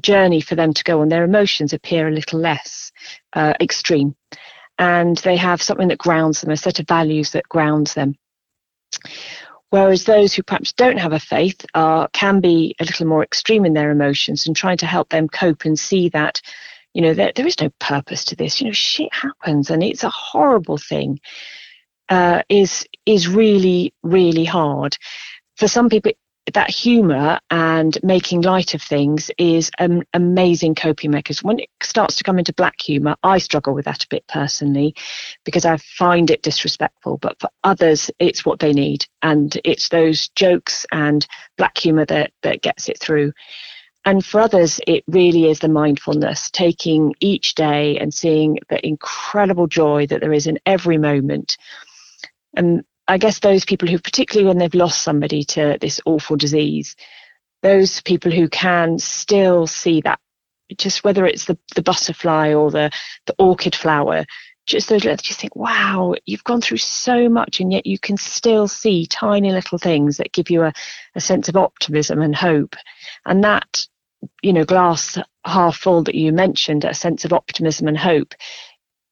journey 0.00 0.40
for 0.40 0.54
them 0.54 0.72
to 0.72 0.84
go 0.84 1.00
on, 1.00 1.08
their 1.08 1.24
emotions 1.24 1.72
appear 1.72 2.08
a 2.08 2.12
little 2.12 2.40
less 2.40 2.92
uh, 3.34 3.54
extreme. 3.60 4.14
And 4.78 5.16
they 5.18 5.36
have 5.36 5.62
something 5.62 5.88
that 5.88 5.98
grounds 5.98 6.40
them, 6.40 6.50
a 6.50 6.56
set 6.56 6.80
of 6.80 6.88
values 6.88 7.30
that 7.30 7.48
grounds 7.48 7.94
them. 7.94 8.16
Whereas 9.70 10.04
those 10.04 10.34
who 10.34 10.42
perhaps 10.42 10.72
don't 10.72 10.98
have 10.98 11.12
a 11.12 11.20
faith 11.20 11.64
are, 11.74 12.08
can 12.12 12.40
be 12.40 12.74
a 12.80 12.84
little 12.84 13.06
more 13.06 13.22
extreme 13.22 13.64
in 13.64 13.74
their 13.74 13.90
emotions 13.90 14.46
and 14.46 14.54
trying 14.54 14.78
to 14.78 14.86
help 14.86 15.08
them 15.08 15.28
cope 15.28 15.64
and 15.64 15.78
see 15.78 16.08
that, 16.10 16.40
you 16.94 17.02
know, 17.02 17.12
there, 17.12 17.32
there 17.34 17.46
is 17.46 17.60
no 17.60 17.70
purpose 17.80 18.24
to 18.26 18.36
this. 18.36 18.60
You 18.60 18.68
know, 18.68 18.72
shit 18.72 19.12
happens 19.12 19.70
and 19.70 19.82
it's 19.82 20.04
a 20.04 20.10
horrible 20.10 20.78
thing. 20.78 21.20
Uh, 22.08 22.42
is 22.48 22.86
is 23.06 23.28
really 23.28 23.94
really 24.02 24.44
hard. 24.44 24.96
For 25.56 25.68
some 25.68 25.88
people, 25.88 26.12
that 26.52 26.70
humor 26.70 27.40
and 27.50 27.98
making 28.02 28.42
light 28.42 28.74
of 28.74 28.82
things 28.82 29.30
is 29.38 29.70
an 29.78 30.04
amazing 30.12 30.74
coping 30.74 31.10
mechanism. 31.10 31.48
When 31.48 31.60
it 31.60 31.70
starts 31.82 32.16
to 32.16 32.24
come 32.24 32.38
into 32.38 32.52
black 32.52 32.80
humor, 32.80 33.16
I 33.22 33.38
struggle 33.38 33.74
with 33.74 33.86
that 33.86 34.04
a 34.04 34.08
bit 34.08 34.26
personally 34.26 34.94
because 35.44 35.64
I 35.64 35.78
find 35.78 36.30
it 36.30 36.42
disrespectful. 36.42 37.16
But 37.18 37.40
for 37.40 37.48
others, 37.62 38.10
it's 38.18 38.44
what 38.44 38.58
they 38.58 38.72
need. 38.72 39.06
And 39.22 39.58
it's 39.64 39.88
those 39.88 40.28
jokes 40.30 40.84
and 40.92 41.26
black 41.56 41.78
humor 41.78 42.04
that, 42.06 42.32
that 42.42 42.60
gets 42.60 42.88
it 42.88 43.00
through. 43.00 43.32
And 44.04 44.24
for 44.24 44.40
others, 44.40 44.80
it 44.86 45.02
really 45.06 45.48
is 45.48 45.60
the 45.60 45.68
mindfulness, 45.68 46.50
taking 46.50 47.14
each 47.20 47.54
day 47.54 47.98
and 47.98 48.12
seeing 48.12 48.58
the 48.68 48.86
incredible 48.86 49.66
joy 49.66 50.06
that 50.06 50.20
there 50.20 50.32
is 50.32 50.46
in 50.46 50.58
every 50.66 50.98
moment. 50.98 51.56
And 52.54 52.84
I 53.08 53.18
guess 53.18 53.38
those 53.38 53.64
people 53.64 53.88
who, 53.88 53.98
particularly 53.98 54.46
when 54.46 54.58
they've 54.58 54.74
lost 54.74 55.02
somebody 55.02 55.42
to 55.44 55.78
this 55.80 56.00
awful 56.04 56.36
disease, 56.36 56.96
those 57.62 58.02
people 58.02 58.30
who 58.30 58.48
can 58.48 58.98
still 58.98 59.66
see 59.66 60.02
that, 60.02 60.20
just 60.76 61.02
whether 61.02 61.24
it's 61.24 61.46
the, 61.46 61.58
the 61.74 61.82
butterfly 61.82 62.52
or 62.52 62.70
the, 62.70 62.90
the 63.26 63.34
orchid 63.38 63.74
flower, 63.74 64.26
just 64.66 64.88
those 64.88 65.04
little, 65.04 65.16
just 65.16 65.40
think, 65.40 65.56
wow, 65.56 66.14
you've 66.24 66.44
gone 66.44 66.60
through 66.60 66.78
so 66.78 67.28
much 67.28 67.60
and 67.60 67.72
yet 67.72 67.86
you 67.86 67.98
can 67.98 68.16
still 68.16 68.66
see 68.68 69.06
tiny 69.06 69.50
little 69.50 69.78
things 69.78 70.16
that 70.16 70.32
give 70.32 70.50
you 70.50 70.62
a, 70.62 70.72
a 71.14 71.20
sense 71.20 71.48
of 71.48 71.56
optimism 71.56 72.20
and 72.22 72.34
hope. 72.34 72.74
And 73.26 73.44
that, 73.44 73.86
you 74.42 74.52
know, 74.52 74.64
glass 74.64 75.18
half 75.44 75.76
full 75.76 76.02
that 76.04 76.14
you 76.14 76.32
mentioned, 76.32 76.84
a 76.84 76.94
sense 76.94 77.24
of 77.24 77.32
optimism 77.32 77.88
and 77.88 77.98
hope 77.98 78.34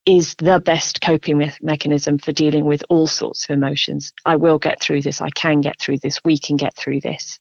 is 0.04 0.34
the 0.36 0.60
best 0.60 1.00
coping 1.00 1.38
me- 1.38 1.52
mechanism 1.60 2.18
for 2.18 2.32
dealing 2.32 2.64
with 2.64 2.82
all 2.88 3.06
sorts 3.06 3.44
of 3.44 3.50
emotions. 3.50 4.12
I 4.24 4.36
will 4.36 4.58
get 4.58 4.80
through 4.80 5.02
this. 5.02 5.20
I 5.20 5.30
can 5.30 5.60
get 5.60 5.78
through 5.78 5.98
this. 5.98 6.20
We 6.24 6.38
can 6.38 6.56
get 6.56 6.74
through 6.76 7.00
this. 7.00 7.38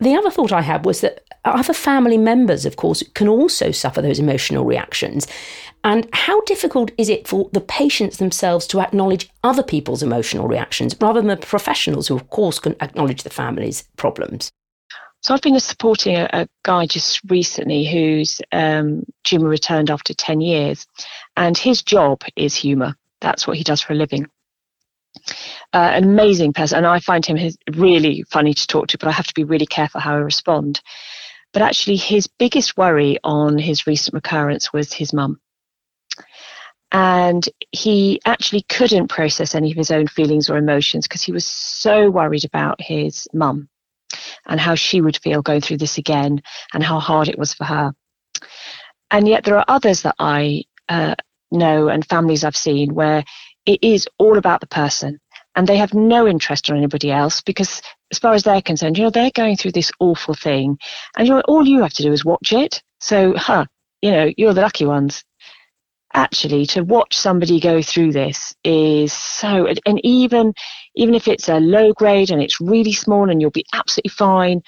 The 0.00 0.14
other 0.14 0.30
thought 0.30 0.52
I 0.52 0.62
had 0.62 0.84
was 0.84 1.00
that 1.00 1.24
other 1.44 1.72
family 1.72 2.18
members, 2.18 2.64
of 2.64 2.76
course, 2.76 3.02
can 3.14 3.28
also 3.28 3.70
suffer 3.72 4.00
those 4.00 4.18
emotional 4.18 4.64
reactions. 4.64 5.26
And 5.84 6.08
how 6.12 6.40
difficult 6.42 6.90
is 6.98 7.08
it 7.08 7.26
for 7.26 7.50
the 7.52 7.60
patients 7.60 8.18
themselves 8.18 8.66
to 8.68 8.80
acknowledge 8.80 9.28
other 9.42 9.62
people's 9.62 10.02
emotional 10.02 10.48
reactions 10.48 10.94
rather 11.00 11.20
than 11.20 11.28
the 11.28 11.36
professionals 11.36 12.08
who, 12.08 12.16
of 12.16 12.30
course, 12.30 12.58
can 12.58 12.76
acknowledge 12.80 13.22
the 13.22 13.30
family's 13.30 13.84
problems? 13.96 14.50
So 15.20 15.34
I've 15.34 15.42
been 15.42 15.58
supporting 15.58 16.16
a, 16.16 16.28
a 16.32 16.48
guy 16.62 16.86
just 16.86 17.20
recently 17.28 17.84
whose 17.84 18.40
um, 18.52 19.04
returned 19.32 19.90
after 19.90 20.14
10 20.14 20.40
years, 20.40 20.86
and 21.36 21.58
his 21.58 21.82
job 21.82 22.22
is 22.36 22.54
humour. 22.54 22.94
That's 23.20 23.46
what 23.46 23.56
he 23.56 23.64
does 23.64 23.80
for 23.80 23.94
a 23.94 23.96
living. 23.96 24.28
Uh, 25.72 25.92
amazing 25.96 26.52
person, 26.52 26.78
and 26.78 26.86
I 26.86 27.00
find 27.00 27.26
him 27.26 27.36
his, 27.36 27.58
really 27.74 28.22
funny 28.30 28.54
to 28.54 28.66
talk 28.66 28.88
to, 28.88 28.98
but 28.98 29.08
I 29.08 29.12
have 29.12 29.26
to 29.26 29.34
be 29.34 29.44
really 29.44 29.66
careful 29.66 30.00
how 30.00 30.14
I 30.14 30.18
respond. 30.18 30.80
But 31.52 31.62
actually, 31.62 31.96
his 31.96 32.28
biggest 32.28 32.76
worry 32.76 33.18
on 33.24 33.58
his 33.58 33.86
recent 33.86 34.14
recurrence 34.14 34.72
was 34.72 34.92
his 34.92 35.12
mum. 35.12 35.40
And 36.92 37.46
he 37.72 38.20
actually 38.24 38.62
couldn't 38.62 39.08
process 39.08 39.54
any 39.54 39.72
of 39.72 39.76
his 39.76 39.90
own 39.90 40.06
feelings 40.06 40.48
or 40.48 40.56
emotions 40.56 41.06
because 41.06 41.22
he 41.22 41.32
was 41.32 41.44
so 41.44 42.08
worried 42.08 42.44
about 42.44 42.80
his 42.80 43.28
mum 43.34 43.68
and 44.46 44.60
how 44.60 44.74
she 44.74 45.00
would 45.00 45.16
feel 45.16 45.42
going 45.42 45.60
through 45.60 45.78
this 45.78 45.98
again 45.98 46.42
and 46.72 46.82
how 46.82 46.98
hard 46.98 47.28
it 47.28 47.38
was 47.38 47.54
for 47.54 47.64
her. 47.64 47.92
And 49.10 49.26
yet 49.26 49.44
there 49.44 49.56
are 49.56 49.64
others 49.68 50.02
that 50.02 50.16
I 50.18 50.64
uh, 50.88 51.14
know 51.50 51.88
and 51.88 52.06
families 52.06 52.44
I've 52.44 52.56
seen 52.56 52.94
where 52.94 53.24
it 53.66 53.80
is 53.82 54.08
all 54.18 54.38
about 54.38 54.60
the 54.60 54.66
person 54.66 55.18
and 55.54 55.66
they 55.66 55.76
have 55.76 55.94
no 55.94 56.26
interest 56.26 56.68
in 56.68 56.76
anybody 56.76 57.10
else 57.10 57.40
because 57.40 57.82
as 58.12 58.18
far 58.18 58.34
as 58.34 58.42
they're 58.42 58.62
concerned, 58.62 58.96
you 58.96 59.04
know, 59.04 59.10
they're 59.10 59.30
going 59.34 59.56
through 59.56 59.72
this 59.72 59.92
awful 59.98 60.34
thing 60.34 60.78
and 61.16 61.26
you 61.26 61.34
know, 61.34 61.42
all 61.42 61.66
you 61.66 61.82
have 61.82 61.94
to 61.94 62.02
do 62.02 62.12
is 62.12 62.24
watch 62.24 62.52
it. 62.52 62.82
So, 63.00 63.34
huh, 63.36 63.66
you 64.02 64.10
know, 64.10 64.30
you're 64.36 64.54
the 64.54 64.60
lucky 64.60 64.86
ones 64.86 65.24
actually 66.18 66.66
to 66.66 66.82
watch 66.82 67.16
somebody 67.16 67.60
go 67.60 67.80
through 67.80 68.12
this 68.12 68.54
is 68.64 69.12
so 69.12 69.68
and 69.86 70.00
even 70.04 70.52
even 70.96 71.14
if 71.14 71.28
it's 71.28 71.48
a 71.48 71.60
low 71.60 71.92
grade 71.92 72.30
and 72.30 72.42
it's 72.42 72.60
really 72.60 72.92
small 72.92 73.30
and 73.30 73.40
you'll 73.40 73.50
be 73.50 73.64
absolutely 73.72 74.10
fine 74.10 74.60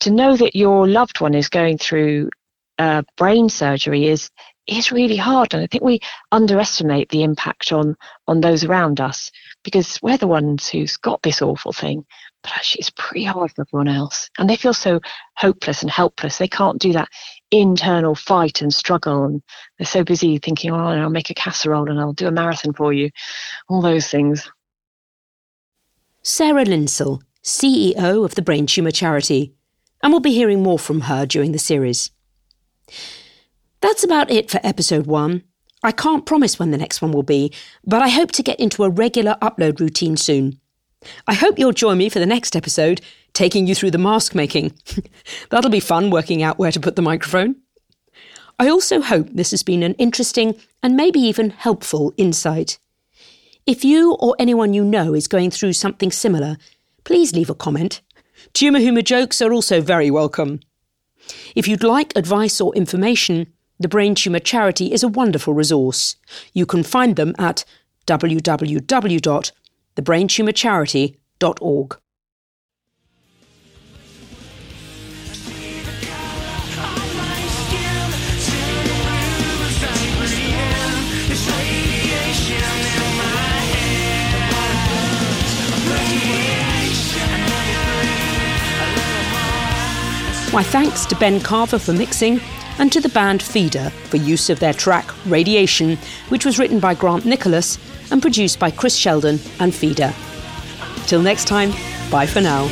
to 0.00 0.10
know 0.10 0.36
that 0.36 0.54
your 0.54 0.86
loved 0.86 1.20
one 1.20 1.34
is 1.34 1.48
going 1.48 1.78
through 1.78 2.28
uh, 2.78 3.02
brain 3.16 3.48
surgery 3.48 4.06
is 4.06 4.30
is 4.66 4.92
really 4.92 5.16
hard. 5.16 5.54
And 5.54 5.62
i 5.62 5.66
think 5.66 5.82
we 5.82 6.00
underestimate 6.32 7.08
the 7.08 7.22
impact 7.22 7.72
on 7.72 7.96
on 8.28 8.40
those 8.40 8.64
around 8.64 9.00
us 9.00 9.30
because 9.62 9.98
we're 10.02 10.18
the 10.18 10.26
ones 10.26 10.68
who's 10.68 10.98
got 10.98 11.22
this 11.22 11.40
awful 11.40 11.72
thing 11.72 12.04
but 12.44 12.52
actually 12.52 12.80
it's 12.80 12.92
pretty 12.96 13.24
hard 13.24 13.50
for 13.50 13.62
everyone 13.62 13.88
else. 13.88 14.30
And 14.38 14.48
they 14.48 14.56
feel 14.56 14.74
so 14.74 15.00
hopeless 15.36 15.80
and 15.82 15.90
helpless. 15.90 16.36
They 16.38 16.46
can't 16.46 16.78
do 16.78 16.92
that 16.92 17.08
internal 17.60 18.14
fight 18.14 18.60
and 18.60 18.72
struggle. 18.72 19.24
And 19.24 19.42
they're 19.78 19.86
so 19.86 20.04
busy 20.04 20.38
thinking, 20.38 20.70
oh, 20.70 20.76
I'll 20.76 21.10
make 21.10 21.30
a 21.30 21.34
casserole 21.34 21.88
and 21.88 22.00
I'll 22.00 22.12
do 22.12 22.26
a 22.26 22.32
marathon 22.32 22.72
for 22.72 22.92
you. 22.92 23.10
All 23.68 23.80
those 23.80 24.08
things. 24.08 24.50
Sarah 26.22 26.64
Lindsell, 26.64 27.20
CEO 27.42 28.24
of 28.24 28.34
the 28.34 28.42
Brain 28.42 28.66
Tumour 28.66 28.90
Charity, 28.90 29.54
and 30.02 30.12
we'll 30.12 30.20
be 30.20 30.32
hearing 30.32 30.62
more 30.62 30.78
from 30.78 31.02
her 31.02 31.26
during 31.26 31.52
the 31.52 31.58
series. 31.58 32.10
That's 33.80 34.04
about 34.04 34.30
it 34.30 34.50
for 34.50 34.60
episode 34.64 35.06
one. 35.06 35.44
I 35.82 35.92
can't 35.92 36.24
promise 36.24 36.58
when 36.58 36.70
the 36.70 36.78
next 36.78 37.02
one 37.02 37.12
will 37.12 37.22
be, 37.22 37.52
but 37.84 38.00
I 38.00 38.08
hope 38.08 38.32
to 38.32 38.42
get 38.42 38.58
into 38.58 38.84
a 38.84 38.90
regular 38.90 39.36
upload 39.42 39.80
routine 39.80 40.16
soon. 40.16 40.58
I 41.26 41.34
hope 41.34 41.58
you'll 41.58 41.72
join 41.72 41.98
me 41.98 42.08
for 42.08 42.18
the 42.18 42.26
next 42.26 42.56
episode, 42.56 43.02
taking 43.34 43.66
you 43.66 43.74
through 43.74 43.90
the 43.90 43.98
mask 43.98 44.34
making. 44.34 44.72
That'll 45.50 45.70
be 45.70 45.80
fun 45.80 46.10
working 46.10 46.42
out 46.42 46.58
where 46.58 46.72
to 46.72 46.80
put 46.80 46.96
the 46.96 47.02
microphone. 47.02 47.56
I 48.58 48.68
also 48.68 49.00
hope 49.00 49.28
this 49.30 49.50
has 49.50 49.62
been 49.62 49.82
an 49.82 49.94
interesting 49.94 50.54
and 50.82 50.96
maybe 50.96 51.20
even 51.20 51.50
helpful 51.50 52.14
insight. 52.16 52.78
If 53.66 53.84
you 53.84 54.14
or 54.14 54.36
anyone 54.38 54.74
you 54.74 54.84
know 54.84 55.14
is 55.14 55.26
going 55.26 55.50
through 55.50 55.72
something 55.72 56.12
similar, 56.12 56.56
please 57.02 57.34
leave 57.34 57.50
a 57.50 57.54
comment. 57.54 58.00
Tumour 58.52 58.80
humour 58.80 59.02
jokes 59.02 59.42
are 59.42 59.52
also 59.52 59.80
very 59.80 60.10
welcome. 60.10 60.60
If 61.56 61.66
you'd 61.66 61.82
like 61.82 62.16
advice 62.16 62.60
or 62.60 62.74
information, 62.74 63.52
the 63.80 63.88
Brain 63.88 64.14
Tumour 64.14 64.40
Charity 64.40 64.92
is 64.92 65.02
a 65.02 65.08
wonderful 65.08 65.54
resource. 65.54 66.16
You 66.52 66.66
can 66.66 66.82
find 66.82 67.16
them 67.16 67.34
at 67.38 67.64
www 68.06 68.80
My 90.54 90.62
thanks 90.62 91.04
to 91.06 91.16
Ben 91.16 91.40
Carver 91.40 91.80
for 91.80 91.92
mixing 91.92 92.40
and 92.78 92.92
to 92.92 93.00
the 93.00 93.08
band 93.08 93.42
Feeder 93.42 93.90
for 93.90 94.18
use 94.18 94.48
of 94.48 94.60
their 94.60 94.72
track 94.72 95.12
Radiation, 95.26 95.98
which 96.28 96.44
was 96.44 96.60
written 96.60 96.78
by 96.78 96.94
Grant 96.94 97.24
Nicholas 97.24 97.76
and 98.12 98.22
produced 98.22 98.60
by 98.60 98.70
Chris 98.70 98.94
Sheldon 98.94 99.40
and 99.58 99.74
Feeder. 99.74 100.14
Till 101.08 101.22
next 101.22 101.48
time, 101.48 101.72
bye 102.08 102.26
for 102.26 102.40
now. 102.40 102.68